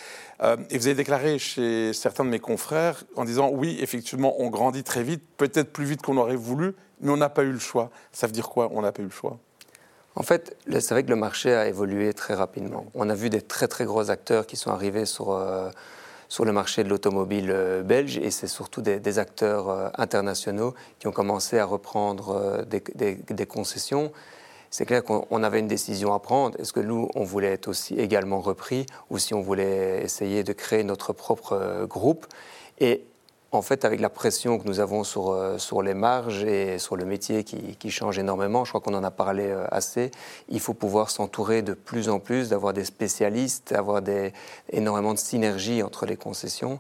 Euh, 0.43 0.57
et 0.71 0.79
vous 0.79 0.87
avez 0.87 0.97
déclaré 0.97 1.39
chez 1.39 1.93
certains 1.93 2.25
de 2.25 2.31
mes 2.31 2.41
confrères 2.41 3.05
en 3.17 3.27
disant, 3.27 3.51
oui, 3.53 3.77
effectivement, 3.83 4.41
on 4.41 4.49
grandit 4.49 4.83
très 4.83 5.03
vite, 5.03 5.23
peut-être 5.37 5.75
plus 5.75 5.85
vite 5.85 6.01
qu'on 6.01 6.17
aurait 6.17 6.37
voulu, 6.37 6.75
mais 7.01 7.11
on 7.11 7.17
n'a 7.17 7.29
pas 7.29 7.43
eu 7.43 7.53
le 7.53 7.59
choix. 7.59 7.91
Ça 8.13 8.27
veut 8.27 8.33
dire 8.33 8.49
quoi 8.49 8.71
On 8.73 8.83
n'a 8.83 8.93
pas 8.93 9.03
eu 9.03 9.07
le 9.07 9.11
choix? 9.11 9.39
En 10.17 10.23
fait, 10.23 10.57
c'est 10.69 10.91
vrai 10.91 11.05
que 11.05 11.11
le 11.11 11.17
marché 11.17 11.55
a 11.55 11.69
évolué 11.69 12.13
très 12.13 12.35
rapidement. 12.35 12.87
On 12.95 13.09
a 13.11 13.15
vu 13.15 13.31
des 13.31 13.43
très 13.43 13.69
très 13.69 13.85
gros 13.85 14.11
acteurs 14.11 14.47
qui 14.47 14.57
sont 14.57 14.71
arrivés 14.71 15.07
sur, 15.07 15.31
euh, 15.31 15.71
sur 16.29 16.45
le 16.45 16.53
marché 16.53 16.83
de 16.83 16.89
l'automobile 16.89 17.51
euh, 17.51 17.83
belge 17.83 18.19
et 18.19 18.31
c'est 18.31 18.49
surtout 18.49 18.83
des, 18.83 19.19
acteurs 19.19 19.69
euh, 19.69 19.89
internationaux 19.97 20.75
qui 20.99 21.07
ont 21.07 21.13
commencé 21.13 21.59
à 21.59 21.65
reprendre 21.65 22.65
des, 22.67 23.47
concessions. 23.47 24.11
C'est 24.69 24.85
clair 24.85 25.05
qu'on 25.05 25.43
avait 25.43 25.61
une 25.61 25.69
décision 25.69 26.13
à 26.13 26.19
prendre. 26.19 26.59
Est-ce 26.61 26.73
que 26.73 26.81
nous, 26.81 27.09
on 27.15 27.25
voulait 27.25 27.53
être 27.53 27.69
aussi 27.69 27.95
également 27.95 28.41
repris 28.41 28.87
ou 29.11 29.19
si 29.19 29.33
on 29.35 29.41
voulait 29.41 30.03
essayer 30.03 30.45
de 30.45 30.53
créer 30.53 30.85
notre 30.85 31.13
propre 31.13 31.87
groupe? 31.89 32.27
En 33.53 33.63
fait, 33.63 33.85
avec 33.85 34.01
la 34.01 34.11
pression 34.11 34.59
que 34.59 34.67
nous 34.67 34.81
avons 34.81 35.03
sur, 35.03 35.31
euh, 35.31 35.59
sur 35.59 35.83
les 35.83 35.95
marges 35.95 36.45
et 36.45 36.79
sur 36.79 36.97
le 36.97 37.05
métier 37.05 37.43
qui, 37.43 37.77
qui 37.77 37.91
change 37.91 38.19
énormément, 38.19 38.65
je 38.65 38.71
crois 38.71 38.81
qu'on 38.81 38.95
en 38.95 39.03
a 39.03 39.11
parlé 39.11 39.49
euh, 39.49 39.67
assez, 39.71 40.11
il 40.49 40.61
faut 40.61 40.75
pouvoir 40.75 41.11
s'entourer 41.11 41.63
de 41.63 41.75
plus 41.75 42.09
en 42.09 42.21
plus, 42.21 42.49
d'avoir 42.51 42.73
des 42.73 42.85
spécialistes, 42.85 43.73
d'avoir 43.73 44.03
énormément 44.71 45.15
de 45.15 45.19
synergie 45.19 45.83
entre 45.83 46.07
les 46.07 46.17
concessions. 46.17 46.79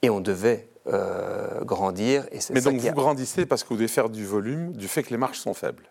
Et 0.00 0.10
on 0.10 0.20
devait 0.20 0.68
euh, 0.86 1.62
grandir. 1.64 2.24
Et 2.32 2.38
Mais 2.54 2.60
donc 2.60 2.80
vous 2.80 2.92
grandissez 2.92 3.44
parce 3.44 3.62
que 3.62 3.68
vous 3.68 3.76
devez 3.76 3.88
faire 3.88 4.08
du 4.08 4.24
volume, 4.24 4.72
du 4.72 4.88
fait 4.88 5.02
que 5.02 5.10
les 5.10 5.18
marges 5.18 5.38
sont 5.38 5.54
faibles 5.54 5.90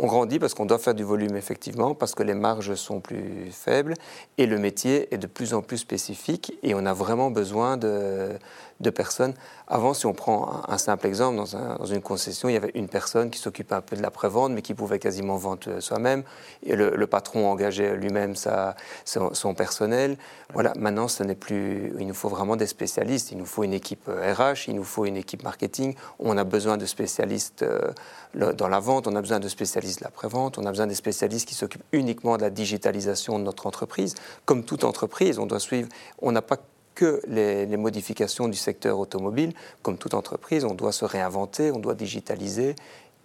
on 0.00 0.06
grandit 0.06 0.38
parce 0.38 0.54
qu'on 0.54 0.64
doit 0.64 0.78
faire 0.78 0.94
du 0.94 1.02
volume 1.02 1.36
effectivement, 1.36 1.94
parce 1.94 2.14
que 2.14 2.22
les 2.22 2.34
marges 2.34 2.74
sont 2.76 3.00
plus 3.00 3.50
faibles 3.50 3.94
et 4.38 4.46
le 4.46 4.56
métier 4.58 5.12
est 5.12 5.18
de 5.18 5.26
plus 5.26 5.54
en 5.54 5.60
plus 5.60 5.78
spécifique 5.78 6.56
et 6.62 6.74
on 6.74 6.86
a 6.86 6.92
vraiment 6.92 7.32
besoin 7.32 7.76
de, 7.76 8.30
de 8.80 8.90
personnes. 8.90 9.34
Avant, 9.66 9.92
si 9.92 10.06
on 10.06 10.14
prend 10.14 10.62
un, 10.68 10.78
simple 10.78 11.06
exemple, 11.06 11.36
dans, 11.36 11.84
une 11.84 12.00
concession, 12.00 12.48
il 12.48 12.52
y 12.52 12.56
avait 12.56 12.70
une 12.74 12.88
personne 12.88 13.30
qui 13.30 13.38
s'occupait 13.38 13.74
un 13.74 13.80
peu 13.80 13.96
de 13.96 14.02
la 14.02 14.10
prévente, 14.10 14.52
mais 14.52 14.62
qui 14.62 14.74
pouvait 14.74 14.98
quasiment 14.98 15.36
vendre 15.36 15.80
soi-même. 15.80 16.22
Et 16.62 16.76
le, 16.76 17.06
patron 17.06 17.50
engageait 17.50 17.96
lui-même 17.96 18.34
son, 18.36 19.54
personnel. 19.54 20.16
Voilà, 20.52 20.72
maintenant, 20.76 21.08
ce 21.08 21.22
n'est 21.22 21.34
plus. 21.34 21.92
Il 21.98 22.06
nous 22.06 22.14
faut 22.14 22.28
vraiment 22.28 22.56
des 22.56 22.66
spécialistes. 22.66 23.32
Il 23.32 23.38
nous 23.38 23.46
faut 23.46 23.64
une 23.64 23.74
équipe 23.74 24.06
RH, 24.06 24.10
euh, 24.10 24.54
il 24.68 24.76
nous 24.76 24.84
faut 24.84 25.04
une 25.04 25.16
équipe 25.16 25.42
marketing. 25.42 25.94
On 26.18 26.36
a 26.38 26.44
besoin 26.44 26.76
de 26.76 26.86
spécialistes 26.86 27.62
euh, 27.62 27.92
dans 28.34 28.68
la 28.68 28.80
vente, 28.80 29.06
on 29.06 29.16
a 29.16 29.20
besoin 29.20 29.40
de 29.40 29.48
spécialistes 29.48 30.00
de 30.00 30.04
la 30.04 30.10
prévente, 30.10 30.58
on 30.58 30.66
a 30.66 30.70
besoin 30.70 30.86
des 30.86 30.94
spécialistes 30.94 31.48
qui 31.48 31.54
s'occupent 31.54 31.84
uniquement 31.92 32.36
de 32.36 32.42
la 32.42 32.50
digitalisation 32.50 33.38
de 33.38 33.44
notre 33.44 33.66
entreprise. 33.66 34.14
Comme 34.44 34.64
toute 34.64 34.84
entreprise, 34.84 35.38
on 35.38 35.46
doit 35.46 35.60
suivre. 35.60 35.88
On 36.20 36.32
n'a 36.32 36.42
pas 36.42 36.58
que 36.98 37.22
les, 37.28 37.76
modifications 37.76 38.48
du 38.48 38.56
secteur 38.56 38.98
automobile. 38.98 39.52
Comme 39.82 39.98
toute 39.98 40.14
entreprise, 40.14 40.64
on 40.64 40.74
doit 40.74 40.90
se 40.90 41.04
réinventer, 41.04 41.70
on 41.70 41.78
doit 41.78 41.94
digitaliser. 41.94 42.74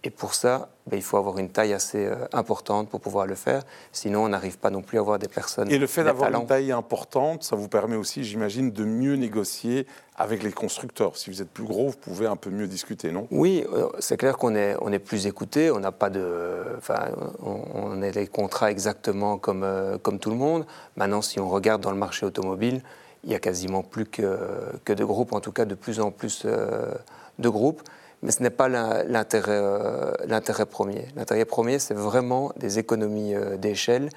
Et 0.04 0.10
pour 0.10 0.34
ça, 0.34 0.68
ben, 0.86 0.96
il 0.96 1.02
faut 1.02 1.16
avoir 1.16 1.38
une 1.38 1.48
taille 1.48 1.72
assez 1.72 2.06
euh, 2.06 2.14
importante 2.32 2.88
pour 2.88 3.00
pouvoir 3.00 3.26
le 3.26 3.34
faire. 3.34 3.62
Sinon, 3.90 4.24
on 4.24 4.28
n'arrive 4.28 4.58
pas 4.58 4.70
non 4.70 4.82
plus 4.82 4.98
à 4.98 5.00
avoir 5.00 5.18
des 5.18 5.28
personnes. 5.28 5.72
Et 5.72 5.78
le 5.78 5.86
fait 5.86 6.04
d'avoir 6.04 6.32
une 6.32 6.46
taille 6.46 6.70
importante, 6.70 7.42
ça 7.42 7.56
vous 7.56 7.68
permet 7.68 7.96
aussi, 7.96 8.22
j'imagine, 8.22 8.70
de 8.70 8.84
mieux 8.84 9.16
négocier 9.16 9.86
avec 10.16 10.42
les 10.42 10.52
constructeurs. 10.52 11.16
Si 11.16 11.30
vous 11.30 11.42
êtes 11.42 11.50
plus 11.50 11.64
gros, 11.64 11.88
vous 11.88 11.96
pouvez 11.96 12.26
un 12.26 12.36
peu 12.36 12.50
mieux 12.50 12.68
discuter, 12.68 13.10
non? 13.10 13.26
Oui, 13.32 13.64
euh, 13.72 13.88
c'est 13.98 14.18
clair 14.18 14.36
qu'on 14.36 14.54
est, 14.54 14.76
on 14.82 14.92
est 14.92 15.00
plus 15.00 15.26
écouté. 15.26 15.72
On 15.72 15.80
n'a 15.80 15.90
pas 15.90 16.10
de. 16.10 16.76
Enfin, 16.76 17.08
on, 17.42 18.00
a 18.02 18.10
des 18.10 18.28
contrats 18.28 18.70
exactement 18.70 19.38
comme, 19.38 19.64
euh, 19.64 19.98
comme 19.98 20.20
tout 20.20 20.30
le 20.30 20.36
monde. 20.36 20.64
Maintenant, 20.96 21.22
si 21.22 21.40
on 21.40 21.48
regarde 21.48 21.80
dans 21.80 21.90
le 21.90 21.98
marché 21.98 22.24
automobile, 22.24 22.82
il 23.24 23.32
y 23.32 23.34
a 23.34 23.40
quasiment 23.40 23.82
plus 23.82 24.06
que, 24.06 24.38
que 24.84 24.92
de 24.92 25.04
groupes, 25.04 25.32
en 25.32 25.40
tout 25.40 25.52
cas 25.52 25.64
de 25.64 25.74
plus 25.74 26.00
en 26.00 26.10
plus 26.10 26.42
euh, 26.44 26.94
de 27.38 27.48
groupes. 27.48 27.82
Mais 28.22 28.30
ce 28.30 28.42
n'est 28.42 28.50
pas 28.50 28.68
l'intérêt 28.68 29.52
euh, 29.52 30.64
premier. 30.70 31.08
L'intérêt 31.16 31.44
premier, 31.44 31.78
c'est 31.78 31.94
vraiment 31.94 32.52
des 32.56 32.78
économies 32.78 33.34
euh, 33.34 33.56
d'échelle 33.56 34.08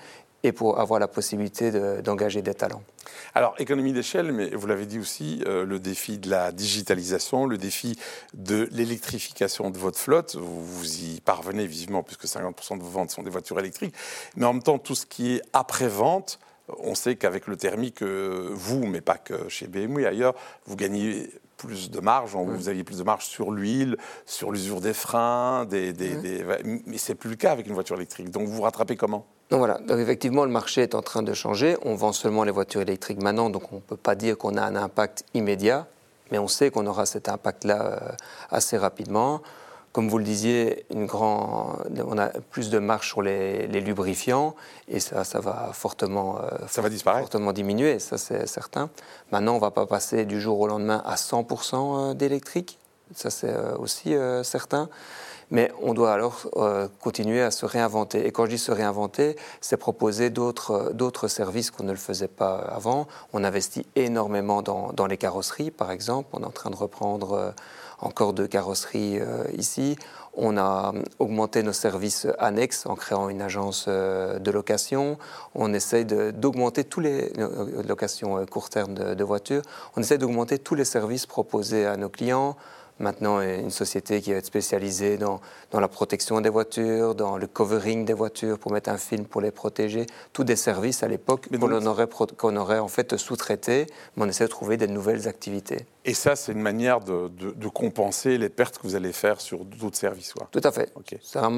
et 0.43 0.51
pour 0.51 0.79
avoir 0.79 0.99
la 0.99 1.07
possibilité 1.07 1.71
d'engager 2.01 2.43
des 2.43 2.53
talents. 2.53 2.83
Alors, 3.33 3.55
économie 3.57 3.91
d'échelle, 3.91 4.31
mais 4.31 4.51
vous 4.51 4.67
l'avez 4.67 4.85
dit 4.85 4.99
aussi, 4.99 5.43
le 5.43 5.79
défi 5.79 6.19
de 6.19 6.29
la 6.29 6.51
digitalisation, 6.51 7.47
le 7.47 7.57
défi 7.57 7.97
de 8.35 8.69
l'électrification 8.71 9.71
de 9.71 9.79
votre 9.79 9.97
flotte, 9.97 10.35
vous, 10.35 10.63
vous, 10.63 11.01
y 11.01 11.21
parvenez 11.21 11.65
visiblement 11.65 12.03
puisque 12.03 12.25
50% 12.25 12.77
de 12.77 12.83
vos 12.83 12.89
ventes 12.89 13.09
sont 13.09 13.23
des 13.23 13.31
voitures 13.31 13.59
électriques, 13.59 13.95
mais 14.35 14.45
en 14.45 14.53
même 14.53 14.63
temps, 14.63 14.77
tout 14.77 14.95
ce 14.95 15.07
qui 15.07 15.33
est 15.33 15.41
après-vente, 15.53 16.39
on 16.79 16.95
sait 16.95 17.15
qu'avec 17.15 17.47
le 17.47 17.55
thermique, 17.55 18.01
euh, 18.01 18.49
vous, 18.51 18.85
mais 18.85 19.01
pas 19.01 19.17
que 19.17 19.47
chez 19.49 19.67
BMW 19.67 20.05
ailleurs, 20.05 20.35
vous 20.65 20.75
gagnez 20.75 21.29
plus 21.57 21.89
de 21.89 21.99
marge, 21.99 22.35
vous 22.35 22.69
aviez 22.69 22.83
plus 22.83 22.99
de 22.99 23.03
marge 23.03 23.25
sur 23.25 23.51
l'huile, 23.51 23.97
sur 24.25 24.51
l'usure 24.51 24.79
des 24.79 24.93
freins, 24.93 25.65
des, 25.65 25.91
des, 25.91 26.11
mmh. 26.11 26.21
des 26.21 26.45
mais 26.85 26.97
c'est 26.97 27.15
plus 27.15 27.31
le 27.31 27.35
cas 27.35 27.51
avec 27.51 27.65
une 27.65 27.73
voiture 27.73 27.95
électrique. 27.95 28.29
Donc 28.29 28.47
vous 28.47 28.53
vous 28.53 28.61
rattrapez 28.61 28.95
comment? 28.95 29.25
Donc 29.49 29.59
voilà, 29.59 29.79
donc 29.79 29.97
effectivement 29.97 30.45
le 30.45 30.51
marché 30.51 30.81
est 30.81 30.93
en 30.93 31.01
train 31.01 31.23
de 31.23 31.33
changer. 31.33 31.77
On 31.83 31.95
vend 31.95 32.11
seulement 32.11 32.43
les 32.43 32.51
voitures 32.51 32.81
électriques 32.81 33.21
maintenant, 33.23 33.49
donc 33.49 33.71
on 33.71 33.77
ne 33.77 33.81
peut 33.81 33.97
pas 33.97 34.13
dire 34.13 34.37
qu'on 34.37 34.55
a 34.55 34.61
un 34.61 34.75
impact 34.75 35.23
immédiat, 35.33 35.87
mais 36.31 36.37
on 36.37 36.47
sait 36.47 36.69
qu'on 36.69 36.85
aura 36.85 37.05
cet 37.05 37.27
impact-là 37.27 37.81
euh, 37.81 38.11
assez 38.51 38.77
rapidement. 38.77 39.41
Comme 39.93 40.09
vous 40.09 40.19
le 40.19 40.23
disiez, 40.23 40.85
une 40.91 41.07
grand, 41.07 41.77
on 42.05 42.17
a 42.17 42.27
plus 42.27 42.69
de 42.69 42.77
marge 42.77 43.07
sur 43.07 43.21
les, 43.21 43.67
lubrifiants 43.67 44.55
et 44.87 44.99
ça, 44.99 45.23
ça 45.23 45.39
va 45.39 45.71
fortement, 45.73 46.37
euh, 46.37 46.49
ça 46.67 46.81
va 46.81 46.89
disparaître. 46.89 47.31
fortement 47.31 47.53
diminuer, 47.53 47.99
ça 47.99 48.17
c'est 48.17 48.45
certain. 48.47 48.89
Maintenant, 49.31 49.53
on 49.53 49.55
ne 49.55 49.61
va 49.61 49.71
pas 49.71 49.87
passer 49.87 50.25
du 50.25 50.39
jour 50.39 50.59
au 50.59 50.67
lendemain 50.67 51.01
à 51.05 51.15
100% 51.15 52.11
euh, 52.11 52.13
d'électrique, 52.13 52.77
ça 53.15 53.29
c'est 53.29 53.49
euh, 53.49 53.75
aussi 53.77 54.13
certain. 54.43 54.89
Mais 55.49 55.71
on 55.81 55.93
doit 55.93 56.11
alors 56.11 56.45
continuer 56.99 57.41
à 57.41 57.51
se 57.51 57.65
réinventer. 57.65 58.27
Et 58.27 58.31
quand 58.31 58.43
je 58.43 58.49
dis 58.49 58.57
se 58.57 58.73
réinventer, 58.73 59.37
c'est 59.61 59.77
proposer 59.77 60.29
d'autres 60.29 61.27
services 61.29 61.71
qu'on 61.71 61.85
ne 61.85 61.91
le 61.91 61.97
faisait 61.97 62.27
pas 62.27 62.57
avant. 62.57 63.07
On 63.31 63.45
investit 63.45 63.85
énormément 63.95 64.61
dans, 64.61 64.91
dans, 64.91 65.07
les 65.07 65.15
carrosseries, 65.15 65.71
par 65.71 65.91
exemple. 65.91 66.27
On 66.33 66.41
est 66.41 66.45
en 66.45 66.51
train 66.51 66.69
de 66.69 66.75
reprendre 66.75 67.53
encore 67.99 68.33
de 68.33 68.45
carrosserie 68.45 69.19
euh, 69.19 69.43
ici. 69.57 69.95
On 70.39 70.57
a 70.57 70.93
augmenté 71.17 71.63
nos 71.63 71.73
services 71.73 72.27
annexes 72.37 72.85
en 72.85 72.95
créant 72.95 73.29
une 73.29 73.41
agence 73.41 73.85
euh, 73.87 74.37
de 74.37 74.51
location. 74.51 75.17
On 75.55 75.73
essaye 75.73 76.05
d'augmenter 76.05 76.83
tous 76.83 76.99
les 76.99 77.31
euh, 77.39 77.81
locations 77.87 78.45
court 78.45 78.69
terme 78.69 78.93
de 78.93 79.23
voitures. 79.23 79.63
On 79.95 80.01
essaie 80.01 80.17
d'augmenter 80.17 80.59
tous 80.59 80.75
les 80.75 80.85
services 80.85 81.25
proposés 81.25 81.85
à 81.85 81.97
nos 81.97 82.09
clients 82.09 82.55
maintenant 82.99 83.41
une 83.41 83.71
société 83.71 84.21
qui 84.21 84.31
va 84.31 84.37
être 84.37 84.45
spécialisée 84.45 85.17
dans, 85.17 85.39
dans, 85.71 85.79
la 85.79 85.87
protection 85.87 86.41
des 86.41 86.49
voitures, 86.49 87.15
dans 87.15 87.37
le 87.37 87.47
covering 87.47 88.05
des 88.05 88.13
voitures 88.13 88.57
pour 88.59 88.71
mettre 88.71 88.89
un 88.89 88.97
film 88.97 89.25
pour 89.25 89.41
les 89.41 89.51
protéger, 89.51 90.05
tous 90.33 90.43
des 90.43 90.55
services 90.55 91.03
à 91.03 91.07
l'époque 91.07 91.47
qu'on 91.59 91.85
aurait, 91.85 92.07
qu'on 92.37 92.55
aurait 92.55 92.79
en 92.79 92.87
fait 92.87 93.17
sous-traités, 93.17 93.87
mais 94.15 94.25
on 94.25 94.27
essaie 94.27 94.45
de 94.45 94.49
trouver 94.49 94.77
des 94.77 94.87
nouvelles 94.87 95.27
activités. 95.27 95.85
Et 96.05 96.13
ça, 96.13 96.37
c'est 96.37 96.53
une 96.53 96.61
manière 96.61 97.01
de, 97.01 97.27
de, 97.27 97.67
compenser 97.67 98.37
les 98.37 98.47
pertes 98.47 98.77
que 98.77 98.83
vous 98.83 98.95
allez 98.95 99.11
faire 99.11 99.41
sur 99.41 99.65
d'autres 99.65 99.97
services 99.97 100.33
Tout 100.51 100.61
à 100.63 100.71
fait. 100.71 100.93
Ça 101.21 101.41
va 101.41 101.49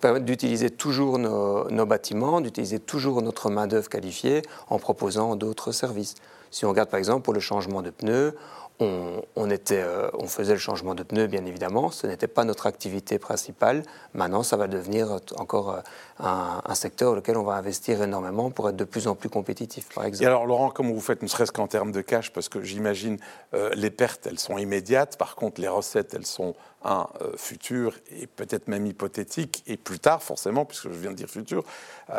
permettre 0.00 0.24
d'utiliser 0.24 0.68
toujours 0.68 1.18
nos, 1.18 1.70
nos 1.70 1.86
bâtiments, 1.86 2.40
d'utiliser 2.40 2.80
toujours 2.80 3.22
notre 3.22 3.50
main-d'œuvre 3.50 3.88
qualifiée 3.88 4.42
en 4.68 4.80
proposant 4.80 5.36
d'autres 5.36 5.70
services. 5.70 6.16
Si 6.50 6.64
on 6.64 6.70
regarde 6.70 6.88
par 6.88 6.98
exemple 6.98 7.22
pour 7.22 7.34
le 7.34 7.40
changement 7.40 7.82
de 7.82 7.90
pneus, 7.90 8.34
on, 8.80 9.50
était, 9.50 9.82
euh, 9.82 10.08
on, 10.14 10.26
faisait 10.26 10.52
le 10.52 10.58
changement 10.58 10.94
de 10.94 11.04
pneus, 11.04 11.28
bien 11.28 11.44
évidemment. 11.44 11.90
Ce 11.90 12.06
n'était 12.06 12.26
pas 12.26 12.44
notre 12.44 12.66
activité 12.66 13.18
principale. 13.18 13.84
Maintenant, 14.14 14.42
ça 14.42 14.56
va 14.56 14.66
devenir 14.66 15.20
encore 15.36 15.70
euh, 15.70 15.80
un, 16.18 16.74
secteur 16.74 17.10
dans 17.10 17.16
lequel 17.16 17.36
on 17.36 17.44
va 17.44 17.54
investir 17.54 18.02
énormément 18.02 18.50
pour 18.50 18.68
être 18.68 18.76
de 18.76 18.84
plus 18.84 19.06
en 19.06 19.14
plus 19.14 19.28
compétitif, 19.28 19.88
par 19.94 20.04
exemple. 20.04 20.24
Et 20.24 20.26
alors, 20.26 20.46
Laurent, 20.46 20.70
comment 20.70 20.92
vous 20.92 21.00
faites, 21.00 21.22
ne 21.22 21.28
serait-ce 21.28 21.52
qu'en 21.52 21.68
termes 21.68 21.92
de 21.92 22.00
cash 22.00 22.32
Parce 22.32 22.48
que 22.48 22.62
j'imagine 22.62 23.18
euh, 23.54 23.70
les 23.74 23.90
pertes, 23.90 24.26
elles 24.26 24.40
sont 24.40 24.58
immédiates. 24.58 25.16
Par 25.18 25.36
contre, 25.36 25.60
les 25.60 25.68
recettes, 25.68 26.12
elles 26.14 26.26
sont 26.26 26.54
un 26.84 27.06
futur 27.36 27.96
et 28.10 28.26
peut-être 28.26 28.68
même 28.68 28.86
hypothétique. 28.86 29.62
Et 29.66 29.76
plus 29.76 30.00
tard, 30.00 30.22
forcément, 30.22 30.64
puisque 30.64 30.90
je 30.90 30.98
viens 30.98 31.12
de 31.12 31.16
dire 31.16 31.30
futur, 31.30 31.64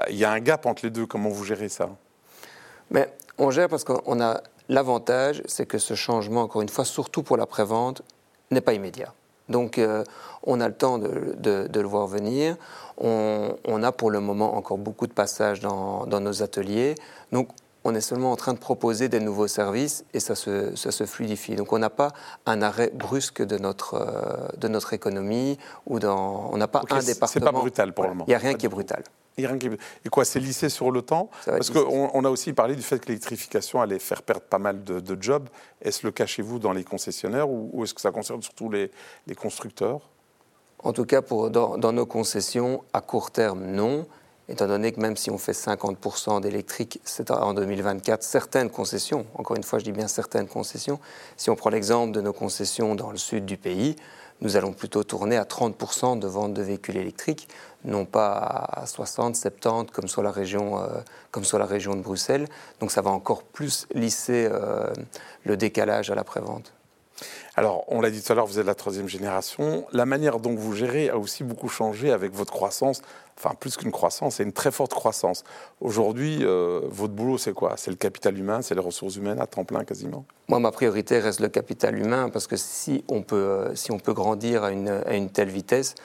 il 0.10 0.16
y 0.16 0.26
a 0.26 0.32
un 0.32 0.40
gap 0.40 0.66
entre 0.66 0.86
les 0.86 0.90
deux. 0.90 1.06
Comment 1.06 1.30
vous 1.30 1.44
gérez 1.44 1.70
ça? 1.70 1.90
Mais 2.90 3.14
on 3.38 3.52
gère 3.52 3.70
parce 3.70 3.84
qu'on 3.84 4.22
a 4.22 4.42
L'avantage, 4.70 5.42
c'est 5.46 5.66
que 5.66 5.78
ce 5.78 5.94
changement, 5.94 6.42
encore 6.42 6.62
une 6.62 6.70
fois, 6.70 6.86
surtout 6.86 7.24
pour 7.24 7.38
la 7.38 7.46
prévente, 7.46 8.02
n'est 8.52 8.62
pas 8.62 8.74
immédiat. 8.74 9.14
Donc 9.48 9.80
on 10.44 10.60
a 10.60 10.68
le 10.68 10.74
temps 10.74 10.98
de, 10.98 11.70
le 11.72 11.88
voir 11.88 12.08
venir. 12.08 12.58
On, 12.98 13.84
a 13.84 13.92
pour 13.92 14.10
le 14.10 14.20
moment 14.20 14.56
encore 14.56 14.80
beaucoup 14.80 15.06
de 15.06 15.14
passages 15.14 15.60
dans, 15.60 16.08
dans 16.08 16.20
nos 16.20 16.42
ateliers. 16.42 16.96
Donc 17.32 17.50
on 17.86 17.94
est 17.94 18.02
seulement 18.02 18.32
en 18.32 18.36
train 18.36 18.54
de 18.54 18.60
proposer 18.60 19.10
des 19.10 19.20
nouveaux 19.20 19.48
services 19.48 20.06
et 20.14 20.20
ça 20.20 20.34
se, 20.34 20.76
ça 20.76 20.92
se 20.92 21.06
fluidifie. 21.06 21.56
Donc 21.56 21.72
on 21.72 21.78
n'a 21.78 21.92
pas 21.92 22.14
un 22.48 22.64
arrêt 22.64 22.92
brusque 22.94 23.44
de 23.44 23.58
notre, 23.60 23.94
euh, 23.94 24.48
de 24.58 24.68
notre 24.68 24.94
économie 24.94 25.60
ou 25.86 26.00
dans, 26.00 26.50
on 26.52 26.58
n'a 26.58 26.68
pas 26.68 26.82
un 26.90 27.00
département. 27.00 27.28
C'est 27.28 27.40
pas 27.40 27.52
brutal 27.52 27.94
pour 27.94 28.06
le 28.06 28.10
moment. 28.10 28.26
Il 28.28 28.32
n'y 28.32 28.36
a 28.36 28.40
rien 28.40 28.56
qui 28.56 28.66
est 28.66 28.70
brutal. 28.70 29.04
Et 29.38 30.10
quoi, 30.10 30.26
c'est 30.26 30.40
lissé 30.40 30.70
sur 30.70 30.92
le 30.92 31.02
temps 31.02 31.30
Parce 31.46 31.70
qu'on 31.70 32.10
on 32.14 32.26
a 32.26 32.30
aussi 32.30 32.54
parlé 32.54 32.76
du 32.76 32.82
fait 32.82 33.00
que 33.00 33.08
l'électrification 33.08 33.82
allait 33.82 34.00
faire 34.00 34.22
perdre 34.22 34.44
pas 34.44 34.60
mal 34.60 34.84
de, 34.84 35.18
jobs. 35.22 35.50
Est-ce 35.82 36.08
le 36.08 36.12
cas 36.12 36.26
chez 36.26 36.42
vous 36.42 36.58
dans 36.58 36.72
les 36.72 36.86
concessionnaires 36.86 37.50
ou, 37.50 37.84
est-ce 37.84 37.94
que 37.94 38.02
ça 38.02 38.12
concerne 38.12 38.42
surtout 38.42 38.70
les, 38.70 38.92
les 39.28 39.36
constructeurs? 39.36 40.00
En 40.80 40.94
tout 40.94 41.06
cas, 41.06 41.22
pour, 41.22 41.50
dans, 41.50 41.78
dans, 41.78 41.92
nos 41.92 42.06
concessions, 42.06 42.84
à 42.94 43.02
court 43.02 43.32
terme, 43.32 43.66
non 43.66 44.08
étant 44.50 44.68
donné 44.68 44.92
que 44.92 45.00
même 45.00 45.18
si 45.18 45.32
on 45.32 45.38
fait 45.38 45.54
50% 45.54 46.42
d'électrique 46.42 47.02
en 47.30 47.54
2024, 47.54 48.24
certaines 48.24 48.70
concessions, 48.70 49.26
encore 49.36 49.58
une 49.58 49.64
fois 49.64 49.80
je 49.80 49.86
dis 49.86 49.92
bien 49.92 50.08
certaines 50.08 50.48
concessions, 50.48 51.00
si 51.38 51.50
on 51.50 51.56
prend 51.56 51.70
l'exemple 51.70 52.12
de 52.12 52.22
nos 52.22 52.34
concessions 52.34 52.96
dans 52.96 53.12
le 53.12 53.18
sud 53.18 53.46
du 53.46 53.58
pays, 53.58 53.96
nous 54.42 54.58
allons 54.58 54.74
plutôt 54.74 55.04
tourner 55.04 55.38
à 55.38 55.44
30% 55.44 56.20
de 56.20 56.28
vente 56.28 56.54
de 56.54 56.62
véhicules 56.62 56.98
électriques, 56.98 57.48
non 57.86 58.06
pas 58.06 58.38
à 58.38 58.86
60, 58.86 59.36
70 59.36 59.92
comme 59.92 60.24
la 60.24 60.32
région, 60.32 60.82
euh, 60.82 61.58
la 61.58 61.66
région 61.66 61.96
de 61.96 62.02
Bruxelles. 62.02 62.48
Donc 62.80 62.92
ça 62.92 63.02
va 63.02 63.12
encore 63.12 63.44
plus 63.44 63.88
lisser 63.94 64.50
euh, 64.52 64.92
le 65.46 65.56
décalage 65.56 66.12
à 66.12 66.16
l'après-vente. 66.16 66.74
Alors, 67.58 67.86
on 67.88 68.02
l'a 68.02 68.12
dit 68.12 68.22
tout 68.22 68.34
à 68.34 68.36
l'heure, 68.36 68.48
vous 68.48 68.60
êtes 68.60 68.66
la 68.66 68.76
troisième 68.76 69.08
génération. 69.08 69.86
La 69.94 70.06
manière 70.06 70.40
dont 70.40 70.54
vous 70.54 70.74
gérez 70.74 71.10
a 71.10 71.18
aussi 71.18 71.46
beaucoup 71.46 71.70
changé 71.70 72.12
avec 72.12 72.34
votre 72.34 72.52
croissance. 72.52 73.02
Enfin, 73.38 73.56
plus 73.58 73.78
qu'une 73.78 73.92
croissance, 73.92 74.36
c'est 74.36 74.44
une 74.44 74.52
très 74.52 74.72
forte 74.72 74.94
croissance. 74.94 75.46
Aujourd'hui, 75.80 76.40
euh, 76.42 76.82
votre 76.90 77.14
boulot, 77.14 77.38
c'est 77.38 77.54
quoi? 77.54 77.76
C'est 77.78 77.92
le 77.92 77.98
capital 77.98 78.38
humain, 78.38 78.62
c'est 78.62 78.76
les 78.76 78.82
ressources 78.82 79.16
humaines 79.16 79.40
à 79.40 79.48
temps 79.48 79.64
plein 79.64 79.86
quasiment? 79.86 80.26
Moi, 80.50 80.60
ma 80.60 80.72
priorité 80.72 81.20
reste 81.20 81.40
le 81.40 81.48
capital 81.48 81.98
humain 81.98 82.30
parce 82.30 82.48
que 82.48 82.58
si 82.58 83.06
on 83.08 83.22
peut, 83.22 83.36
euh, 83.36 83.76
si 83.76 83.92
on 83.92 84.00
peut 84.00 84.14
grandir 84.14 84.66
à 84.66 84.72
une, 84.72 85.30
telle 85.32 85.50
vitesse, 85.50 85.96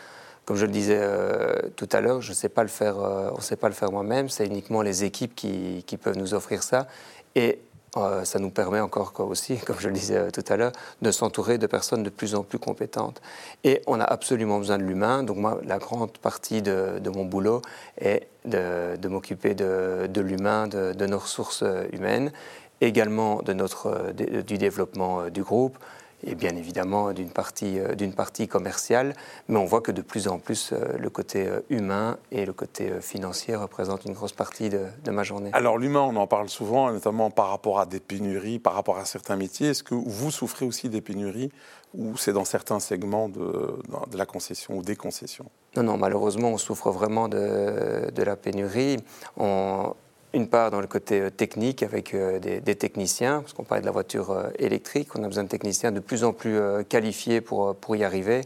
comme 0.44 0.56
je 0.56 0.66
le 0.66 0.72
disais 0.72 0.98
euh, 1.00 1.54
tout 1.74 1.88
à 1.90 2.00
l'heure, 2.00 2.20
je 2.20 2.32
sais 2.32 2.48
pas 2.48 2.62
le 2.62 2.68
faire, 2.68 2.96
on 2.98 3.36
ne 3.36 3.42
sait 3.42 3.56
pas 3.56 3.68
le 3.68 3.74
faire 3.74 3.90
moi-même. 3.90 4.28
C'est 4.28 4.46
uniquement 4.46 4.82
les 4.82 5.02
équipes 5.02 5.34
qui, 5.34 5.82
qui, 5.84 5.96
peuvent 5.96 6.16
nous 6.16 6.34
offrir 6.34 6.62
ça. 6.62 6.86
Et 7.34 7.60
euh, 7.96 8.24
ça 8.24 8.38
nous 8.38 8.50
permet 8.50 8.81
encore 8.81 9.12
aussi, 9.18 9.59
comme 9.66 9.79
je 9.79 9.88
le 9.88 9.94
disais 9.94 10.16
euh, 10.16 10.31
tout 10.31 10.44
à 10.48 10.57
l'heure, 10.57 10.72
de 11.03 11.11
s'entourer 11.11 11.59
de 11.59 11.66
personnes 11.66 12.03
de 12.03 12.11
plus 12.11 12.35
en 12.35 12.42
plus 12.42 12.59
compétentes. 12.59 13.20
Et 13.64 13.83
on 13.87 14.00
a 14.00 14.05
absolument 14.05 14.59
besoin 14.59 14.79
de 14.79 14.85
l'humain. 14.85 15.22
Donc 15.22 15.38
moi, 15.38 15.61
la 15.64 15.79
grande 15.79 16.16
partie 16.18 16.62
de, 16.62 17.00
mon 17.14 17.24
boulot 17.24 17.62
est 18.00 18.29
de, 18.44 19.09
m'occuper 19.09 19.55
de, 19.55 20.20
l'humain, 20.20 20.68
de, 20.68 21.07
nos 21.07 21.18
ressources 21.18 21.64
humaines, 21.92 22.33
également 22.81 23.42
de 23.42 23.53
notre, 23.53 24.12
du 24.12 24.59
développement 24.59 25.22
euh, 25.22 25.31
du 25.31 25.42
groupe, 25.42 25.76
et 26.24 26.35
bien 26.35 26.56
évidemment 26.56 27.12
d'une 27.12 27.30
partie, 27.30 27.78
euh, 27.78 27.94
d'une 27.94 28.12
partie 28.12 28.48
commerciale, 28.48 29.14
mais 29.48 29.59
on 29.59 29.64
voit 29.64 29.80
que 29.80 29.92
de 29.92 30.02
plus 30.02 30.28
en 30.28 30.38
plus 30.38 30.72
euh, 30.72 30.96
le 30.98 31.11
côté 31.11 31.46
euh, 31.46 31.61
humain 31.70 32.18
et 32.30 32.44
le 32.44 32.52
côté 32.52 33.00
financier 33.00 33.56
représentent 33.56 34.04
une 34.04 34.12
grosse 34.12 34.33
partie 34.33 34.68
de, 34.68 35.11
ma 35.11 35.22
journée. 35.22 35.50
Alors 35.52 35.78
l'humain, 35.78 36.00
on 36.00 36.16
en 36.16 36.26
parle 36.26 36.48
souvent, 36.48 36.92
notamment 36.92 37.30
par 37.30 37.48
rapport 37.48 37.80
à 37.80 37.87
des 37.87 38.00
pénuries, 38.00 38.59
par 38.59 38.74
rapport 38.74 38.98
à 38.98 39.04
certains 39.04 39.37
métiers. 39.37 39.68
Est-ce 39.68 39.83
que 39.83 39.94
vous 39.94 40.30
souffrez 40.30 40.64
aussi 40.66 40.88
des 40.88 41.00
pénuries 41.00 41.50
ou 41.94 42.16
c'est 42.16 42.33
dans 42.33 42.44
certains 42.44 42.78
segments 42.78 43.28
de, 43.28 43.80
de, 44.11 44.16
la 44.16 44.26
concession 44.26 44.78
ou 44.78 44.83
des 44.83 44.94
concessions? 44.94 45.46
Non, 45.76 45.83
non, 45.83 45.96
malheureusement, 45.96 46.50
on 46.50 46.59
souffre 46.59 46.90
vraiment 46.90 47.28
de, 47.28 48.11
de 48.14 48.22
la 48.22 48.37
pénurie. 48.37 48.98
On, 49.37 49.94
une 50.32 50.48
part 50.48 50.70
dans 50.70 50.80
le 50.80 50.86
côté 50.86 51.20
euh, 51.20 51.30
technique 51.30 51.82
avec 51.82 52.14
euh, 52.14 52.38
des, 52.38 52.74
techniciens, 52.76 53.40
parce 53.40 53.52
qu'on 53.52 53.64
parlait 53.64 53.82
de 53.82 53.86
la 53.86 53.92
voiture 53.92 54.30
euh, 54.30 54.50
électrique, 54.58 55.08
on 55.16 55.24
a 55.24 55.26
besoin 55.26 55.44
de 55.44 55.48
techniciens 55.48 55.92
de 55.92 56.00
plus 56.00 56.24
en 56.24 56.32
plus 56.32 56.58
qualifiés 56.88 57.40
pour, 57.40 57.74
pour 57.76 57.96
y 57.96 58.04
arriver. 58.04 58.42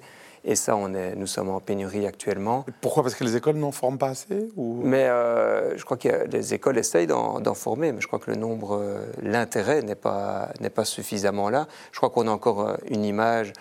Et 0.46 0.57
ça, 0.57 0.76
on 0.76 0.92
est, 0.92 1.14
nous 1.16 1.26
sommes 1.26 1.48
en 1.48 1.59
pénurie 1.59 2.07
actuellement. 2.07 2.66
Pourquoi? 2.83 3.02
Parce 3.02 3.14
que 3.14 3.24
les 3.24 3.35
écoles 3.35 3.57
n'en 3.57 3.72
forment 3.72 3.96
pas 3.96 4.09
assez 4.09 4.50
ou... 4.57 4.83
Mais 4.85 5.09
euh, 5.09 5.76
je 5.78 5.85
crois 5.87 5.96
que 5.96 6.26
les 6.30 6.52
écoles 6.52 6.76
essayent 6.76 7.07
d'en 7.07 7.54
former, 7.54 7.92
mais 7.92 8.02
je 8.02 8.07
crois 8.07 8.18
que 8.18 8.30
le 8.30 8.37
nombre, 8.37 8.76
euh, 8.78 9.07
l'intérêt 9.22 9.80
n'est 9.83 9.94
pas, 9.94 10.52
suffisamment 10.85 11.48
là. 11.48 11.66
Je 11.92 11.96
crois 11.96 12.11
qu'on 12.11 12.28
a 12.28 12.30
encore 12.30 12.68
euh, 12.68 12.76
une 12.88 13.04
image 13.04 13.52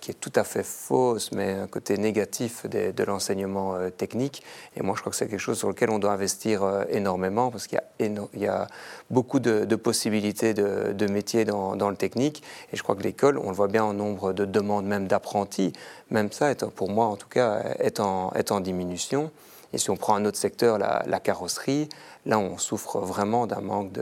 qui 0.00 0.10
est 0.10 0.14
tout 0.14 0.32
à 0.34 0.44
fait 0.44 0.64
fausse, 0.64 1.32
mais 1.32 1.52
un 1.52 1.66
côté 1.66 1.96
négatif 1.96 2.66
de, 2.68 2.90
de 2.90 3.04
l'enseignement 3.04 3.76
technique. 3.96 4.42
Et 4.76 4.82
moi, 4.82 4.94
je 4.96 5.00
crois 5.00 5.10
que 5.10 5.16
c'est 5.16 5.28
quelque 5.28 5.38
chose 5.38 5.58
sur 5.58 5.68
lequel 5.68 5.90
on 5.90 5.98
doit 5.98 6.12
investir 6.12 6.84
énormément, 6.90 7.50
parce 7.50 7.66
qu'il 7.66 7.80
y 7.98 8.04
a, 8.04 8.08
il 8.34 8.40
y 8.40 8.46
a 8.46 8.66
beaucoup 9.10 9.38
de, 9.38 9.64
de 9.64 9.76
possibilités 9.76 10.54
de, 10.54 10.92
de 10.92 11.06
métiers 11.06 11.44
dans, 11.44 11.76
dans, 11.76 11.90
le 11.90 11.96
technique. 11.96 12.42
Et 12.72 12.76
je 12.76 12.82
crois 12.82 12.96
que 12.96 13.02
l'école, 13.02 13.38
on 13.38 13.48
le 13.48 13.54
voit 13.54 13.68
bien 13.68 13.84
en 13.84 13.92
nombre 13.92 14.32
de 14.32 14.44
demandes, 14.44 14.86
même 14.86 15.06
d'apprentis 15.06 15.72
même 16.10 16.32
ça, 16.32 16.54
pour 16.54 16.90
moi 16.90 17.06
en 17.06 17.16
tout 17.16 17.28
cas, 17.28 17.62
est 17.78 18.00
en, 18.00 18.60
diminution. 18.60 19.30
Et 19.72 19.78
si 19.78 19.90
on 19.90 19.96
prend 19.96 20.16
un 20.16 20.24
autre 20.24 20.38
secteur, 20.38 20.78
la, 20.78 21.20
carrosserie, 21.20 21.88
là 22.26 22.38
on 22.38 22.58
souffre 22.58 22.98
vraiment 23.00 23.46
d'un 23.46 23.60
manque 23.60 23.92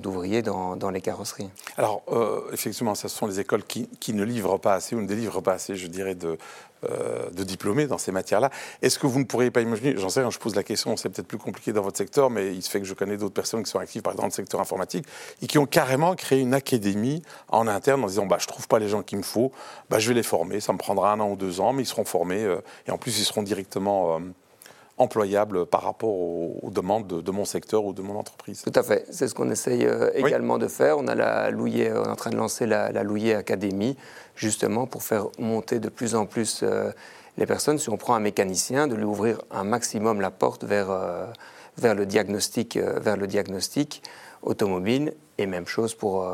d'ouvriers 0.00 0.42
dans, 0.42 0.90
les 0.90 1.00
carrosseries. 1.00 1.50
Alors, 1.76 2.02
euh, 2.08 2.50
effectivement, 2.52 2.94
ce 2.94 3.08
sont 3.08 3.26
les 3.26 3.40
écoles 3.40 3.64
qui, 3.64 4.12
ne 4.12 4.24
livrent 4.24 4.58
pas 4.58 4.74
assez 4.74 4.96
ou 4.96 5.00
ne 5.00 5.06
délivrent 5.06 5.42
pas 5.42 5.52
assez, 5.54 5.76
je 5.76 5.86
dirais, 5.86 6.14
de, 6.14 6.36
de 6.82 7.44
diplômés 7.44 7.86
dans 7.86 7.98
ces 7.98 8.12
matières-là. 8.12 8.50
Est-ce 8.80 8.98
que 8.98 9.06
vous 9.06 9.18
ne 9.18 9.24
pourriez 9.24 9.50
pas 9.50 9.60
imaginer, 9.60 9.94
j'en 9.96 10.08
sais 10.08 10.20
rien, 10.20 10.30
je 10.30 10.38
pose 10.38 10.54
la 10.54 10.62
question, 10.62 10.96
c'est 10.96 11.08
peut-être 11.08 11.26
plus 11.26 11.38
compliqué 11.38 11.72
dans 11.72 11.82
votre 11.82 11.98
secteur, 11.98 12.30
mais 12.30 12.54
il 12.54 12.62
se 12.62 12.70
fait 12.70 12.80
que 12.80 12.86
je 12.86 12.94
connais 12.94 13.16
d'autres 13.16 13.34
personnes 13.34 13.62
qui 13.62 13.70
sont 13.70 13.78
actives, 13.78 14.02
par 14.02 14.12
exemple, 14.12 14.22
dans 14.22 14.28
le 14.28 14.32
secteur 14.32 14.60
informatique, 14.60 15.06
et 15.42 15.46
qui 15.46 15.58
ont 15.58 15.66
carrément 15.66 16.14
créé 16.14 16.40
une 16.40 16.54
académie 16.54 17.22
en 17.48 17.66
interne 17.66 18.04
en 18.04 18.06
disant 18.06 18.26
bah, 18.26 18.38
je 18.40 18.46
trouve 18.46 18.68
pas 18.68 18.78
les 18.78 18.88
gens 18.88 19.02
qu'il 19.02 19.18
me 19.18 19.22
faut, 19.22 19.52
bah, 19.88 19.98
je 19.98 20.08
vais 20.08 20.14
les 20.14 20.22
former, 20.22 20.60
ça 20.60 20.72
me 20.72 20.78
prendra 20.78 21.12
un 21.12 21.20
an 21.20 21.30
ou 21.30 21.36
deux 21.36 21.60
ans, 21.60 21.72
mais 21.72 21.82
ils 21.82 21.86
seront 21.86 22.04
formés, 22.04 22.44
euh, 22.44 22.60
et 22.86 22.90
en 22.90 22.98
plus, 22.98 23.18
ils 23.18 23.24
seront 23.24 23.42
directement. 23.42 24.16
Euh, 24.16 24.20
employables 25.00 25.66
par 25.66 25.82
rapport 25.82 26.10
aux, 26.10 26.70
demandes 26.70 27.06
de, 27.06 27.30
mon 27.30 27.44
secteur 27.44 27.84
ou 27.84 27.92
de 27.92 28.02
mon 28.02 28.16
entreprise. 28.16 28.62
Tout 28.62 28.72
à 28.78 28.82
fait, 28.82 29.06
c'est 29.10 29.28
ce 29.28 29.34
qu'on 29.34 29.50
essaye 29.50 29.88
également 30.14 30.58
de 30.58 30.68
faire. 30.68 30.98
On 30.98 31.08
a 31.08 31.14
la 31.14 31.50
Louillet, 31.50 31.92
on 31.92 32.04
est 32.04 32.08
en 32.08 32.16
train 32.16 32.30
de 32.30 32.36
lancer 32.36 32.66
la, 32.66 32.92
la 32.92 33.02
Louillet 33.02 33.34
Académie, 33.34 33.96
justement 34.40 34.86
pour 34.86 35.02
faire 35.02 35.28
monter 35.38 35.78
de 35.78 35.88
plus 35.88 36.14
en 36.14 36.26
plus 36.26 36.60
euh, 36.62 36.90
les 37.36 37.46
personnes. 37.46 37.78
Si 37.78 37.90
on 37.90 37.96
prend 37.96 38.14
un 38.14 38.20
mécanicien, 38.20 38.88
de 38.88 38.94
lui 38.94 39.04
ouvrir 39.04 39.40
un 39.50 39.64
maximum 39.64 40.20
la 40.20 40.30
porte 40.30 40.64
vers, 40.64 40.90
euh, 40.90 41.26
vers, 41.76 41.94
le, 41.94 42.06
diagnostic, 42.06 42.76
euh, 42.76 42.98
vers 42.98 43.16
le 43.16 43.26
diagnostic 43.26 44.02
automobile. 44.42 45.14
Et 45.38 45.46
même 45.46 45.66
chose 45.66 45.94
pour, 45.94 46.26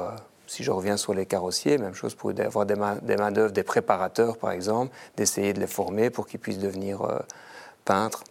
si 0.49 0.65
je 0.65 0.71
reviens 0.73 0.97
sur 0.97 1.15
les 1.15 1.27
carrossiers, 1.27 1.79
même 1.79 1.95
chose 1.95 2.17
pour 2.17 2.31
avoir 2.31 2.67
des, 2.67 2.75
des 3.03 3.17
main-d'œuvre, 3.17 3.53
des 3.53 3.63
préparateurs 3.63 4.37
par 4.37 4.51
exemple, 4.51 4.93
d'essayer 5.17 5.53
de 5.53 5.61
les 5.61 5.69
former 5.69 6.11
pour 6.11 6.27
qu'ils 6.27 6.41
puissent 6.41 6.59
devenir 6.59 7.07
peintres, 7.85 8.25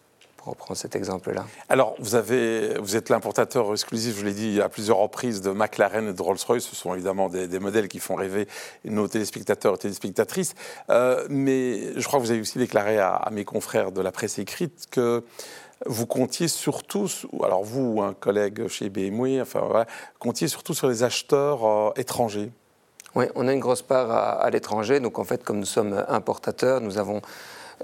reprendre 0.52 0.78
cet 0.78 0.96
exemple-là. 0.96 1.46
Alors, 1.70 1.96
vous, 2.00 2.16
avez, 2.16 2.78
vous 2.80 2.96
êtes 2.96 3.10
l'importateur 3.10 3.72
exclusif, 3.72 4.18
je 4.20 4.26
l'ai 4.26 4.34
dit 4.34 4.62
à 4.62 4.70
plusieurs 4.70 4.98
reprises, 4.98 5.42
de 5.42 5.52
McLaren 5.52 6.10
et 6.10 6.14
de 6.14 6.22
Rolls-Royce. 6.22 6.64
Ce 6.64 6.76
sont 6.76 6.94
évidemment 6.94 7.30
des, 7.30 7.60
modèles 7.60 7.88
qui 7.88 8.00
font 8.00 8.16
rêver 8.16 8.48
nos 8.84 9.08
téléspectateurs 9.08 9.76
et 9.76 9.78
téléspectatrices. 9.78 10.54
Euh, 10.90 11.26
mais 11.30 12.00
je 12.00 12.06
crois 12.08 12.20
que 12.20 12.26
vous 12.26 12.32
avez 12.32 12.42
aussi 12.42 12.58
déclaré 12.58 13.00
à, 13.00 13.28
mes 13.32 13.46
confrères 13.46 13.92
de 13.92 14.02
la 14.02 14.12
presse 14.12 14.40
écrite 14.40 14.86
que 14.92 15.24
vous 15.86 16.06
comptiez 16.06 16.48
surtout, 16.48 17.10
alors 17.44 17.64
vous, 17.64 18.02
un 18.02 18.14
collègue 18.14 18.68
chez 18.68 18.90
BMW, 18.90 19.42
enfin 19.42 19.60
voilà, 19.60 19.86
comptiez 20.20 20.48
surtout 20.48 20.74
sur 20.74 20.88
les 20.88 21.04
acheteurs 21.04 21.66
euh, 21.66 21.92
étrangers. 21.98 22.52
Oui, 23.14 23.26
on 23.36 23.48
a 23.48 23.54
une 23.54 23.60
grosse 23.60 23.82
part 23.82 24.12
à, 24.12 24.32
à 24.32 24.50
l'étranger. 24.50 25.00
Donc 25.00 25.20
en 25.20 25.24
fait, 25.24 25.44
comme 25.44 25.60
nous 25.60 25.66
sommes 25.66 26.04
importateurs, 26.08 26.82
nous 26.82 26.98
avons 26.98 27.22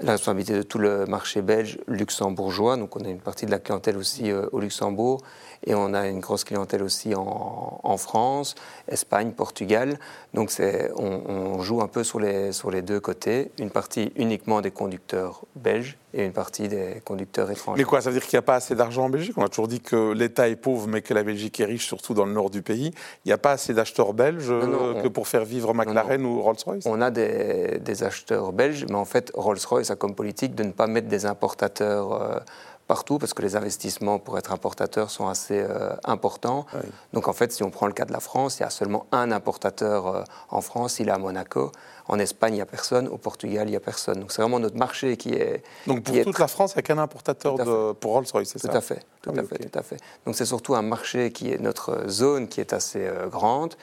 la 0.00 0.12
responsabilité 0.12 0.54
de 0.54 0.62
tout 0.62 0.78
le 0.78 1.06
marché 1.06 1.42
belge 1.42 1.78
luxembourgeois. 1.86 2.76
Donc 2.76 2.96
on 2.96 3.04
a 3.04 3.08
une 3.08 3.20
partie 3.20 3.46
de 3.46 3.50
la 3.50 3.58
clientèle 3.58 3.96
aussi 3.96 4.30
euh, 4.30 4.46
au 4.52 4.60
Luxembourg 4.60 5.22
et 5.64 5.74
on 5.74 5.94
a 5.94 6.08
une 6.08 6.20
grosse 6.20 6.44
clientèle 6.44 6.82
aussi 6.82 7.14
en, 7.14 7.96
France, 7.96 8.54
Espagne, 8.88 9.32
Portugal. 9.32 9.98
Donc 10.34 10.50
on, 10.96 11.22
on, 11.28 11.62
joue 11.62 11.82
un 11.82 11.88
peu 11.88 12.02
sur 12.02 12.18
les, 12.18 12.52
sur 12.52 12.70
les 12.70 12.82
deux 12.82 13.00
côtés. 13.00 13.52
Une 13.58 13.70
partie 13.70 14.12
uniquement 14.16 14.60
des 14.60 14.70
conducteurs 14.70 15.42
belges 15.54 15.98
et 16.14 16.24
une 16.24 16.32
partie 16.32 16.68
des 16.68 17.00
conducteurs 17.04 17.50
étrangers. 17.50 17.78
Mais 17.78 17.84
quoi, 17.84 18.00
ça 18.00 18.10
veut 18.10 18.18
dire 18.18 18.26
qu'il 18.26 18.36
n'y 18.36 18.40
a 18.40 18.46
pas 18.46 18.56
assez 18.56 18.74
d'argent 18.74 19.04
en 19.04 19.10
Belgique? 19.10 19.34
On 19.36 19.44
a 19.44 19.48
toujours 19.48 19.68
dit 19.68 19.80
que 19.80 20.12
l'État 20.12 20.48
est 20.48 20.56
pauvre, 20.56 20.86
mais 20.88 21.02
que 21.02 21.14
la 21.14 21.22
Belgique 21.22 21.58
est 21.60 21.64
riche, 21.64 21.86
surtout 21.86 22.14
dans 22.14 22.26
le 22.26 22.32
nord 22.32 22.50
du 22.50 22.62
pays. 22.62 22.92
Il 23.24 23.28
n'y 23.28 23.32
a 23.32 23.38
pas 23.38 23.52
assez 23.52 23.72
d'acheteurs 23.74 24.12
belges 24.12 24.50
euh, 24.50 25.02
que 25.02 25.08
pour 25.08 25.28
faire 25.28 25.44
vivre 25.44 25.72
McLaren 25.74 26.24
ou 26.24 26.42
Rolls-Royce? 26.42 26.84
On 26.86 27.00
a 27.00 27.10
des, 27.10 28.02
acheteurs 28.02 28.52
belges, 28.52 28.86
mais 28.88 28.96
en 28.96 29.04
fait, 29.04 29.32
Rolls-Royce 29.34 29.90
a 29.90 29.96
comme 29.96 30.14
politique 30.14 30.54
de 30.54 30.64
ne 30.64 30.72
pas 30.72 30.86
mettre 30.86 31.08
des 31.08 31.26
importateurs. 31.26 32.12
Euh, 32.12 32.38
partout 32.86 33.18
parce 33.18 33.34
que 33.34 33.42
les 33.42 33.56
investissements 33.56 34.18
pour 34.18 34.38
être 34.38 34.52
importateur 34.52 35.10
sont 35.10 35.28
assez 35.28 35.64
importants. 36.04 36.66
Donc 37.12 37.28
en 37.28 37.32
fait, 37.32 37.52
si 37.52 37.62
on 37.62 37.70
prend 37.70 37.86
le 37.86 37.92
cas 37.92 38.04
de 38.04 38.12
la 38.12 38.20
France, 38.20 38.58
il 38.58 38.62
y 38.62 38.66
a 38.66 38.70
seulement 38.70 39.06
un 39.12 39.32
importateur 39.32 40.24
en 40.50 40.60
France, 40.60 40.98
il 41.00 41.08
est 41.08 41.12
à 41.12 41.18
Monaco. 41.18 41.72
En 42.08 42.18
Espagne, 42.18 42.54
il 42.54 42.56
n'y 42.56 42.62
a 42.62 42.66
personne. 42.66 43.08
Au 43.08 43.16
Portugal, 43.16 43.68
il 43.68 43.70
n'y 43.70 43.76
a 43.76 43.80
personne. 43.80 44.20
Donc 44.20 44.32
c'est 44.32 44.42
vraiment 44.42 44.58
notre 44.58 44.76
marché 44.76 45.16
qui 45.16 45.30
est. 45.30 45.62
Donc 45.86 46.02
pour 46.02 46.20
toute 46.22 46.38
la 46.38 46.48
France, 46.48 46.72
il 46.72 46.76
n'y 46.76 46.80
a 46.80 46.82
qu'un 46.82 46.98
importateur 46.98 47.56
de, 47.56 47.92
pour 47.92 48.12
Rolls-Royce, 48.12 48.50
c'est 48.52 48.58
ça 48.58 48.68
Tout 48.68 48.76
à 48.76 48.80
fait, 48.80 49.04
tout 49.22 49.30
à 49.30 49.42
fait, 49.42 49.58
tout 49.58 49.78
à 49.78 49.82
fait. 49.82 49.96
Donc 50.26 50.34
c'est 50.34 50.46
surtout 50.46 50.74
un 50.74 50.82
marché 50.82 51.32
qui 51.32 51.52
est 51.52 51.58
notre 51.58 52.08
zone 52.08 52.48
qui 52.48 52.60
est 52.60 52.72
assez 52.72 53.06
euh, 53.06 53.28
grande. 53.28 53.74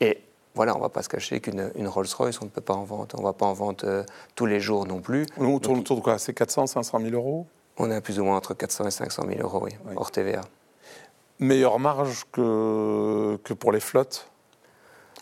Et 0.00 0.22
voilà, 0.54 0.74
on 0.74 0.78
ne 0.78 0.82
va 0.82 0.88
pas 0.88 1.02
se 1.02 1.08
cacher 1.08 1.40
qu'une 1.40 1.70
Rolls-Royce, 1.76 2.40
on 2.42 2.46
ne 2.46 2.50
peut 2.50 2.60
pas 2.60 2.74
en 2.74 2.84
vendre. 2.84 3.14
On 3.14 3.20
ne 3.20 3.26
va 3.26 3.32
pas 3.32 3.46
en 3.46 3.52
vendre 3.52 3.84
euh, 3.84 4.02
tous 4.34 4.46
les 4.46 4.60
jours 4.60 4.86
non 4.86 5.00
plus. 5.00 5.26
On 5.38 5.58
tourne 5.58 5.80
autour 5.80 5.96
de 5.96 6.02
quoi? 6.02 6.18
C'est 6.18 6.34
400, 6.34 6.66
500 6.66 7.00
000 7.00 7.14
euros? 7.14 7.46
On 7.82 7.90
est 7.90 7.94
à 7.94 8.00
plus 8.02 8.20
ou 8.20 8.24
moins 8.24 8.36
entre 8.36 8.52
400 8.52 8.86
et 8.86 8.90
500 8.90 9.22
000 9.26 9.40
euros, 9.40 9.60
oui, 9.62 9.72
hors 9.96 10.10
TVA. 10.10 10.42
Meilleure 11.38 11.78
marge 11.78 12.26
que, 12.30 13.38
que 13.42 13.54
pour 13.54 13.72
les 13.72 13.80
flottes? 13.80 14.30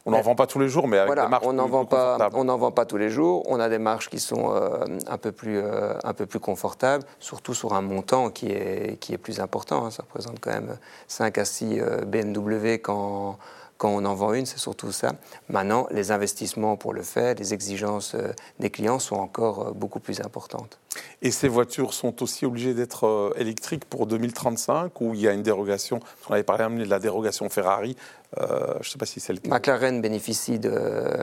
On 0.04 0.10
n'en 0.10 0.22
vend 0.22 0.34
pas 0.34 0.46
tous 0.46 0.58
les 0.58 0.68
jours, 0.68 0.88
mais 0.88 0.98
avec 0.98 1.14
des 1.14 1.28
marges 1.28 1.44
on 1.46 1.52
n'en 1.52 1.68
vend 1.68 1.84
pas, 1.84 2.30
On 2.32 2.44
n'en 2.44 2.56
vend 2.56 2.72
pas 2.72 2.86
tous 2.86 2.96
les 2.96 3.10
jours. 3.10 3.44
On 3.46 3.60
a 3.60 3.68
des 3.68 3.78
marges 3.78 4.08
qui 4.08 4.18
sont 4.18 4.54
euh, 4.54 4.84
un, 5.06 5.18
peu 5.18 5.32
plus, 5.32 5.58
euh, 5.58 5.94
un 6.02 6.14
peu 6.14 6.26
plus 6.26 6.40
confortables, 6.40 7.04
surtout 7.20 7.54
sur 7.54 7.74
un 7.74 7.82
montant 7.82 8.30
qui 8.30 8.46
est, 8.50 8.98
qui 9.00 9.12
est 9.12 9.18
plus 9.18 9.38
important. 9.38 9.84
Hein. 9.84 9.90
Ça 9.90 10.02
représente 10.02 10.40
quand 10.40 10.50
même 10.50 10.78
5 11.08 11.38
à 11.38 11.44
6 11.44 11.78
euh, 11.78 12.04
BMW 12.06 12.78
quand 12.78 13.38
quand 13.78 13.90
on 13.90 14.04
en 14.04 14.14
vend 14.14 14.34
une, 14.34 14.44
c'est 14.44 14.58
surtout 14.58 14.90
ça. 14.90 15.12
Maintenant, 15.48 15.86
les 15.92 16.10
investissements 16.10 16.76
pour 16.76 16.92
le 16.92 17.02
faire, 17.02 17.36
les 17.36 17.54
exigences 17.54 18.16
euh, 18.16 18.32
des 18.58 18.70
clients 18.70 18.98
sont 18.98 19.14
encore 19.14 19.68
euh, 19.68 19.70
beaucoup 19.70 20.00
plus 20.00 20.20
importantes. 20.20 20.80
Et 21.22 21.30
ces 21.30 21.46
voitures 21.46 21.94
sont 21.94 22.20
aussi 22.24 22.44
obligées 22.44 22.74
d'être 22.74 23.06
euh, 23.06 23.32
électriques 23.36 23.84
pour 23.84 24.08
2035 24.08 25.00
ou 25.00 25.14
il 25.14 25.20
y 25.20 25.28
a 25.28 25.32
une 25.32 25.44
dérogation? 25.44 26.00
On 26.28 26.32
avait 26.34 26.42
parlé 26.42 26.58
de 26.58 26.90
la 26.90 26.98
dérogation 26.98 27.48
Ferrari. 27.48 27.96
je 28.36 28.78
ne 28.78 28.82
sais 28.82 28.98
pas 28.98 29.06
si 29.06 29.20
c'est 29.20 29.32
le 29.32 29.38
cas. 29.38 29.48
McLaren 29.48 30.02
bénéficie 30.02 30.58
de, 30.58 31.16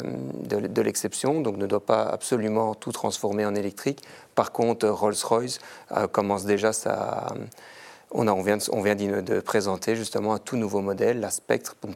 de, 0.48 0.82
l'exception, 0.82 1.42
donc 1.42 1.58
ne 1.58 1.68
doit 1.68 1.86
pas 1.86 2.04
absolument 2.04 2.74
tout 2.74 2.94
transformer 2.94 3.46
en 3.46 3.54
électrique. 3.54 4.02
Par 4.34 4.54
contre, 4.54 4.88
Rolls-Royce 4.88 5.60
commence 6.14 6.46
déjà 6.46 6.72
sa 6.72 7.34
on, 8.12 8.42
vient, 8.42 8.58
de, 8.58 9.40
présenter 9.40 9.96
justement 9.96 10.34
un 10.34 10.40
tout 10.40 10.58
nouveau 10.58 10.82
modèle, 10.82 11.20
la 11.20 11.30
Spectre, 11.30 11.76
pour 11.76 11.90
ne 11.90 11.96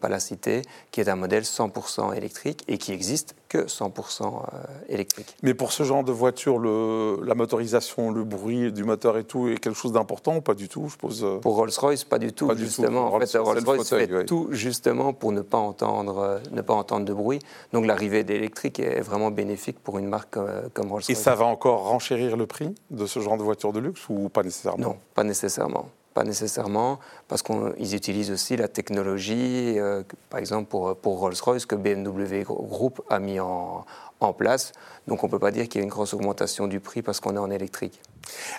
qui 0.92 1.02
est 1.02 1.10
un 1.10 1.16
modèle 1.16 1.44
100% 1.44 2.16
électrique 2.16 2.64
et 2.68 2.78
qui 2.78 2.92
existe 2.92 3.36
que 3.50 3.66
100% 3.66 4.24
euh, 4.24 4.58
électrique. 4.88 5.36
Mais 5.42 5.54
pour 5.54 5.74
ce 5.74 5.84
genre 5.84 6.04
de 6.04 6.12
voiture, 6.12 6.60
la 6.60 7.36
motorisation, 7.36 8.12
le 8.12 8.24
bruit 8.24 8.72
du 8.72 8.84
moteur 8.84 9.18
et 9.18 9.24
tout 9.24 9.50
est 9.50 9.58
quelque 9.58 9.76
chose 9.76 9.92
d'important 9.92 10.38
ou 10.38 10.42
pas 10.42 10.54
du 10.54 10.70
tout 10.70 10.88
je 10.88 10.96
pose... 10.96 11.24
Euh? 11.24 11.40
Pour 11.40 11.56
Rolls-Royce, 11.56 12.04
pas 12.04 12.20
du 12.20 12.32
tout. 12.32 12.50
justement, 12.56 13.14
en 13.14 13.20
fait, 13.20 13.38
Rolls-Royce 13.38 13.90
fait 13.90 14.26
tout 14.26 14.48
justement 14.52 15.12
pour 15.14 15.32
ne 15.32 15.42
pas 15.42 15.58
entendre, 15.58 16.20
euh, 16.20 16.40
ne 16.52 16.62
pas 16.62 16.76
entendre 16.76 17.06
de 17.06 17.14
bruit. 17.14 17.40
Donc 17.74 17.86
l'arrivée 17.86 18.24
d'électrique 18.24 18.80
est 18.80 19.02
vraiment 19.02 19.32
bénéfique 19.32 19.80
pour 19.80 19.98
une 19.98 20.08
marque 20.08 20.38
comme 20.74 20.92
Rolls-Royce. 20.92 21.10
Et 21.10 21.16
ça 21.16 21.36
va 21.36 21.46
encore 21.46 21.88
renchérir 21.90 22.38
le 22.38 22.46
prix 22.46 22.74
de 22.92 23.06
ce 23.08 23.20
genre 23.20 23.38
de 23.38 23.44
voiture 23.44 23.74
de 23.74 23.80
luxe 23.80 24.08
ou 24.10 24.30
pas 24.30 24.44
nécessairement? 24.44 24.84
Non, 24.84 24.98
pas 25.16 25.24
nécessairement. 25.24 25.90
Pas 26.20 26.26
nécessairement, 26.26 27.00
parce 27.30 27.42
qu'ils 27.42 27.96
utilisent 27.96 28.32
aussi 28.32 28.58
la 28.58 28.68
technologie, 28.68 29.80
euh, 29.80 30.04
par 30.30 30.42
exemple 30.42 30.68
pour, 30.68 30.98
pour 30.98 31.18
Rolls-Royce, 31.20 31.66
que 31.66 31.76
BMW 31.76 32.44
Group 32.44 33.02
a 33.10 33.20
mis 33.20 33.40
en, 33.40 33.86
en 34.20 34.34
place. 34.34 34.74
Donc 35.08 35.24
on 35.24 35.28
ne 35.28 35.32
peut 35.32 35.40
pas 35.40 35.52
dire 35.52 35.68
qu'il 35.68 35.80
y 35.80 35.82
a 35.82 35.86
une 35.86 35.90
grosse 35.90 36.14
augmentation 36.14 36.68
du 36.68 36.80
prix 36.80 37.02
parce 37.02 37.20
qu'on 37.20 37.36
est 37.36 37.40
en 37.40 37.50
électrique. 37.50 38.02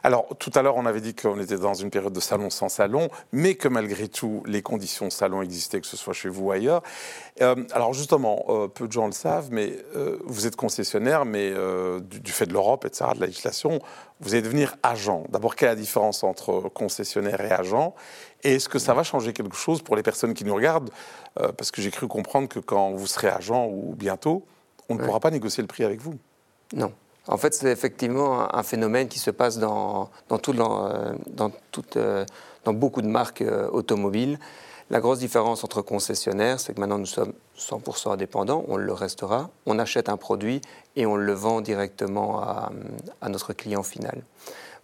Alors 0.03 0.27
tout 0.39 0.51
à 0.55 0.63
l'heure, 0.63 0.77
on 0.77 0.87
avait 0.87 1.01
dit 1.01 1.15
qu'on 1.15 1.39
était 1.39 1.59
dans 1.59 1.75
une 1.75 1.91
période 1.91 2.13
de 2.13 2.21
salon 2.21 2.51
sans 2.51 2.69
salon, 2.69 3.09
mais 3.33 3.55
que 3.55 3.69
malgré 3.69 4.09
tout, 4.09 4.43
les 4.47 4.63
conditions 4.63 5.11
salon 5.11 5.43
existaient, 5.43 5.81
que 5.81 5.87
ce 5.87 5.97
soit 5.97 6.15
chez 6.15 6.29
vous 6.29 6.47
ou 6.47 6.51
ailleurs. 6.51 6.83
Euh, 7.41 7.55
alors 7.73 7.93
justement, 7.93 8.45
euh, 8.49 8.69
peu 8.69 8.87
de 8.87 8.93
gens 8.93 9.07
le 9.07 9.13
savent, 9.13 9.49
mais 9.51 9.77
euh, 9.95 10.19
vous 10.25 10.47
êtes 10.47 10.57
concessionnaire, 10.57 11.25
mais 11.25 11.53
du, 12.03 12.33
fait 12.33 12.47
de 12.47 12.53
l'Europe, 12.53 12.85
etc., 12.85 13.11
de 13.15 13.21
la 13.21 13.27
législation, 13.27 13.81
vous 14.21 14.35
allez 14.35 14.43
devenir 14.43 14.77
agent. 14.83 15.25
D'abord, 15.29 15.57
quelle 15.57 15.69
est 15.69 15.73
la 15.73 15.77
différence 15.77 16.25
entre 16.25 16.69
concessionnaire 16.73 17.41
et 17.41 17.51
agent? 17.51 17.95
Et 18.43 18.55
est-ce 18.55 18.69
que 18.69 18.79
ça 18.79 18.95
va 18.95 19.03
changer 19.03 19.33
quelque 19.33 19.57
chose 19.57 19.83
pour 19.83 19.97
les 19.97 20.03
personnes 20.03 20.35
qui 20.35 20.45
nous 20.45 20.55
regardent? 20.55 20.91
Parce 21.35 21.71
que 21.71 21.81
j'ai 21.81 21.91
cru 21.91 22.09
comprendre 22.09 22.49
que 22.49 22.59
quand 22.59 22.91
vous 22.93 23.07
serez 23.07 23.29
agent 23.29 23.67
ou 23.67 23.95
bientôt, 23.95 24.45
on 24.91 24.95
ne 24.97 25.05
pourra 25.05 25.21
pas 25.21 25.31
négocier 25.31 25.63
le 25.63 25.69
prix 25.69 25.85
avec 25.85 26.01
vous. 26.01 26.15
Non. 26.75 26.93
En 27.27 27.37
fait, 27.37 27.55
c'est 27.55 27.71
effectivement 27.71 28.55
un 28.55 28.63
phénomène 28.63 29.09
qui 29.09 29.19
se 29.19 29.31
passe 29.31 29.59
dans, 29.59 30.11
dans, 30.29 30.39
tout, 30.39 30.53
dans, 30.53 30.91
dans, 31.29 31.53
euh, 31.97 32.25
dans 32.65 32.73
beaucoup 32.73 33.03
de 33.03 33.07
marques 33.07 33.43
euh, 33.43 33.69
automobiles. 33.71 34.39
La 34.91 34.99
grosse 34.99 35.21
différence 35.21 35.63
entre 35.63 35.83
concessionnaires, 35.83 36.59
c'est 36.59 36.75
que 36.75 36.81
maintenant 36.81 36.99
nous 36.99 37.07
sommes 37.07 37.33
100% 37.57 38.13
indépendants, 38.13 38.65
on 38.67 38.77
le 38.77 38.93
restera, 38.93 39.51
on 39.65 39.79
achète 39.79 40.09
un 40.09 40.17
produit 40.17 40.61
et 40.97 41.07
on 41.07 41.15
le 41.15 41.33
vend 41.33 41.61
directement 41.61 42.43
à, 42.43 42.73
à 43.21 43.29
notre 43.29 43.53
client 43.53 43.85
final. 43.85 44.25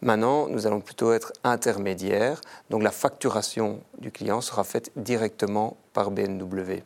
Maintenant, 0.03 0.47
nous 0.47 0.67
allons 0.69 0.81
plutôt 0.81 1.13
être 1.13 1.33
intermédiaires, 1.43 2.41
donc 2.71 2.83
la 2.83 2.93
facturation 2.93 3.81
du 3.99 4.13
client 4.13 4.41
sera 4.41 4.63
faite 4.63 4.93
directement 4.95 5.77
par 5.95 6.13
BMW. 6.13 6.83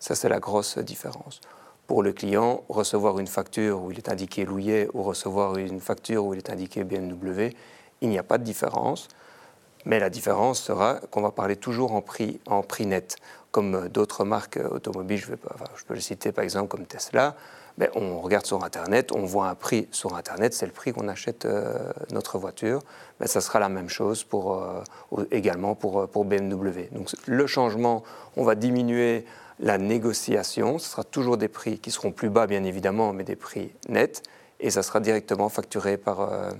Ça, 0.00 0.16
c'est 0.16 0.28
la 0.28 0.40
grosse 0.40 0.78
différence 0.78 1.40
pour 1.86 2.02
le 2.02 2.12
client, 2.12 2.64
recevoir 2.68 3.18
une 3.18 3.26
facture 3.26 3.82
où 3.82 3.92
il 3.92 3.98
est 3.98 4.08
indiqué 4.08 4.44
Louillet 4.44 4.88
ou 4.92 5.02
recevoir 5.02 5.56
une 5.56 5.80
facture 5.80 6.24
où 6.24 6.34
il 6.34 6.38
est 6.38 6.50
indiqué 6.50 6.84
BMW, 6.84 7.54
il 8.00 8.08
n'y 8.08 8.18
a 8.18 8.22
pas 8.22 8.38
de 8.38 8.44
différence. 8.44 9.08
Mais 9.84 10.00
la 10.00 10.10
différence 10.10 10.60
sera 10.60 10.94
qu'on 11.10 11.22
va 11.22 11.30
parler 11.30 11.54
toujours 11.54 11.92
en 11.92 12.00
prix, 12.02 12.40
en 12.46 12.62
prix 12.62 12.86
net. 12.86 13.16
Comme 13.52 13.88
d'autres 13.88 14.24
marques 14.24 14.58
automobiles, 14.70 15.18
je, 15.18 15.26
je, 15.76 15.84
peux 15.84 15.94
le 15.94 16.00
citer 16.00 16.32
par 16.32 16.42
exemple 16.42 16.68
comme 16.68 16.86
Tesla, 16.86 17.36
mais 17.78 17.88
on 17.94 18.20
regarde 18.20 18.44
sur 18.46 18.64
Internet, 18.64 19.12
on 19.12 19.24
voit 19.24 19.48
un 19.48 19.54
prix 19.54 19.86
sur 19.92 20.16
Internet, 20.16 20.54
c'est 20.54 20.66
le 20.66 20.72
prix 20.72 20.92
qu'on 20.92 21.08
achète 21.08 21.44
euh, 21.44 21.92
notre 22.10 22.36
voiture. 22.36 22.82
Mais 23.20 23.28
ça 23.28 23.40
sera 23.40 23.60
la 23.60 23.68
même 23.68 23.88
chose 23.88 24.24
pour, 24.24 24.54
euh, 24.54 24.82
également 25.30 25.76
pour, 25.76 26.08
pour 26.08 26.24
BMW. 26.24 26.88
Donc 26.90 27.12
le 27.26 27.46
changement, 27.46 28.02
on 28.36 28.42
va 28.42 28.56
diminuer 28.56 29.24
la 29.60 29.78
négociation, 29.78 30.78
ce 30.78 30.90
sera 30.90 31.04
toujours 31.04 31.36
des 31.36 31.48
prix 31.48 31.78
qui 31.78 31.90
seront 31.90 32.12
plus 32.12 32.30
bas, 32.30 32.46
bien 32.46 32.64
évidemment, 32.64 33.12
mais 33.12 33.24
des 33.24 33.36
prix 33.36 33.72
nets, 33.88 34.22
et 34.60 34.70
ça 34.70 34.82
sera 34.82 35.00
directement 35.00 35.48
facturé 35.48 35.96
par, 35.96 36.20
euh, 36.20 36.50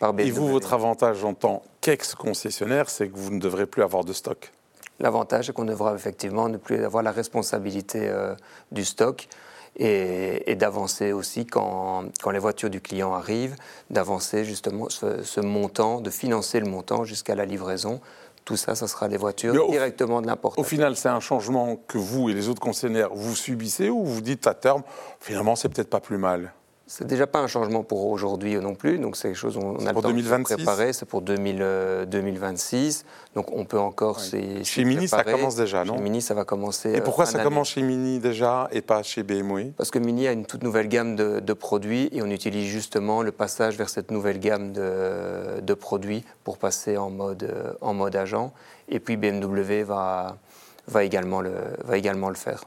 par 0.00 0.12
BMW. 0.12 0.28
Et 0.28 0.30
vous, 0.30 0.48
votre 0.48 0.72
avantage 0.72 1.24
en 1.24 1.34
tant 1.34 1.62
qu'ex-concessionnaire, 1.80 2.90
c'est 2.90 3.08
que 3.08 3.16
vous 3.16 3.30
ne 3.30 3.40
devrez 3.40 3.66
plus 3.66 3.82
avoir 3.82 4.04
de 4.04 4.12
stock 4.12 4.52
L'avantage, 5.00 5.46
c'est 5.46 5.52
qu'on 5.52 5.64
devra 5.64 5.94
effectivement 5.94 6.48
ne 6.48 6.56
plus 6.56 6.84
avoir 6.84 7.04
la 7.04 7.12
responsabilité 7.12 8.08
euh, 8.08 8.34
du 8.72 8.84
stock 8.84 9.28
et, 9.76 10.56
d'avancer 10.56 11.12
aussi 11.12 11.46
quand, 11.46 12.04
quand, 12.20 12.30
les 12.30 12.40
voitures 12.40 12.70
du 12.70 12.80
client 12.80 13.14
arrivent, 13.14 13.54
d'avancer 13.90 14.44
justement 14.44 14.88
ce, 14.88 15.40
montant, 15.40 16.00
de 16.00 16.10
financer 16.10 16.58
le 16.58 16.66
montant 16.66 17.04
jusqu'à 17.04 17.36
la 17.36 17.44
livraison 17.44 18.00
tout 18.48 18.56
ça, 18.56 18.74
ça 18.74 18.88
sera 18.88 19.08
des 19.08 19.18
voitures 19.18 19.68
directement 19.68 20.22
de 20.22 20.26
l'importation. 20.26 20.62
Au 20.62 20.64
final, 20.64 20.96
c'est 20.96 21.10
un 21.10 21.20
changement 21.20 21.76
que 21.76 21.98
vous 21.98 22.30
et 22.30 22.32
les 22.32 22.48
autres 22.48 22.62
concessionnaires, 22.62 23.10
vous 23.12 23.36
subissez 23.36 23.90
ou 23.90 24.06
vous 24.06 24.22
dites 24.22 24.46
à 24.46 24.54
terme, 24.54 24.82
finalement, 25.20 25.54
c'est 25.54 25.68
peut-être 25.68 25.90
pas 25.90 26.00
plus 26.00 26.16
mal? 26.16 26.54
C'est 26.88 27.06
déjà 27.06 27.26
pas 27.26 27.40
un 27.40 27.46
changement 27.46 27.84
pour 27.84 28.06
aujourd'hui 28.06 28.56
non 28.56 28.74
plus, 28.74 28.98
donc 28.98 29.16
c'est 29.16 29.28
quelque 29.28 29.36
chose 29.36 29.58
on 29.58 29.76
a 29.86 29.92
le 29.92 30.00
temps 30.00 30.08
2026. 30.08 30.38
de 30.38 30.56
préparer. 30.56 30.92
C'est 30.94 31.04
pour 31.04 31.20
2000, 31.20 32.06
2026, 32.08 33.04
euh, 33.04 33.34
donc 33.34 33.52
on 33.52 33.66
peut 33.66 33.78
encore. 33.78 34.20
Chez 34.20 34.84
Mini, 34.84 35.06
ça 35.06 35.22
commence 35.22 35.54
déjà, 35.54 35.84
non 35.84 35.96
Chez 35.96 36.02
Mini, 36.02 36.22
ça 36.22 36.32
va 36.32 36.46
commencer. 36.46 36.94
Et 36.94 37.02
pourquoi 37.02 37.26
ça 37.26 37.42
commence 37.42 37.68
chez 37.68 37.82
Mini 37.82 38.20
déjà 38.20 38.68
et 38.72 38.80
pas 38.80 39.02
chez 39.02 39.22
BMW 39.22 39.72
Parce 39.76 39.90
que 39.90 39.98
Mini 39.98 40.26
a 40.26 40.32
une 40.32 40.46
toute 40.46 40.62
nouvelle 40.62 40.88
gamme 40.88 41.14
de, 41.14 41.52
produits 41.52 42.08
et 42.12 42.22
on 42.22 42.30
utilise 42.30 42.68
justement 42.68 43.22
le 43.22 43.32
passage 43.32 43.76
vers 43.76 43.90
cette 43.90 44.10
nouvelle 44.10 44.40
gamme 44.40 44.72
de, 44.72 45.60
de 45.60 45.74
produits 45.74 46.24
pour 46.42 46.56
passer 46.56 46.96
en 46.96 47.10
mode, 47.10 47.52
en 47.82 47.92
mode 47.92 48.16
agent. 48.16 48.52
Et 48.88 48.98
puis 48.98 49.18
BMW 49.18 49.82
va, 49.82 50.38
va, 50.86 51.04
également, 51.04 51.42
le, 51.42 51.52
va 51.84 51.98
également 51.98 52.30
le 52.30 52.34
faire. 52.34 52.62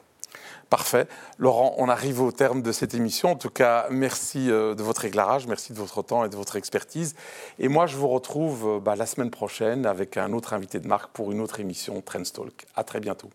Parfait. 0.71 1.05
Laurent, 1.37 1.75
on 1.79 1.89
arrive 1.89 2.21
au 2.21 2.31
terme 2.31 2.61
de 2.61 2.71
cette 2.71 2.93
émission. 2.93 3.31
En 3.31 3.35
tout 3.35 3.49
cas, 3.49 3.87
merci 3.91 4.49
euh, 4.49 4.73
de 4.73 4.81
votre 4.81 5.03
éclairage, 5.03 5.45
merci 5.45 5.73
de 5.73 5.77
votre 5.77 6.01
temps 6.01 6.23
et 6.23 6.29
de 6.29 6.35
votre 6.37 6.55
expertise. 6.55 7.13
Et 7.59 7.67
moi, 7.67 7.87
je 7.87 7.97
vous 7.97 8.07
retrouve 8.07 8.77
euh, 8.77 8.79
bah, 8.79 8.95
la 8.95 9.05
semaine 9.05 9.31
prochaine 9.31 9.85
avec 9.85 10.15
un 10.15 10.31
autre 10.31 10.53
invité 10.53 10.79
de 10.79 10.87
marque 10.87 11.11
pour 11.11 11.33
une 11.33 11.41
autre 11.41 11.59
émission 11.59 11.99
Trendstalk. 11.99 12.65
À 12.73 12.85
très 12.85 13.01
bientôt. 13.01 13.29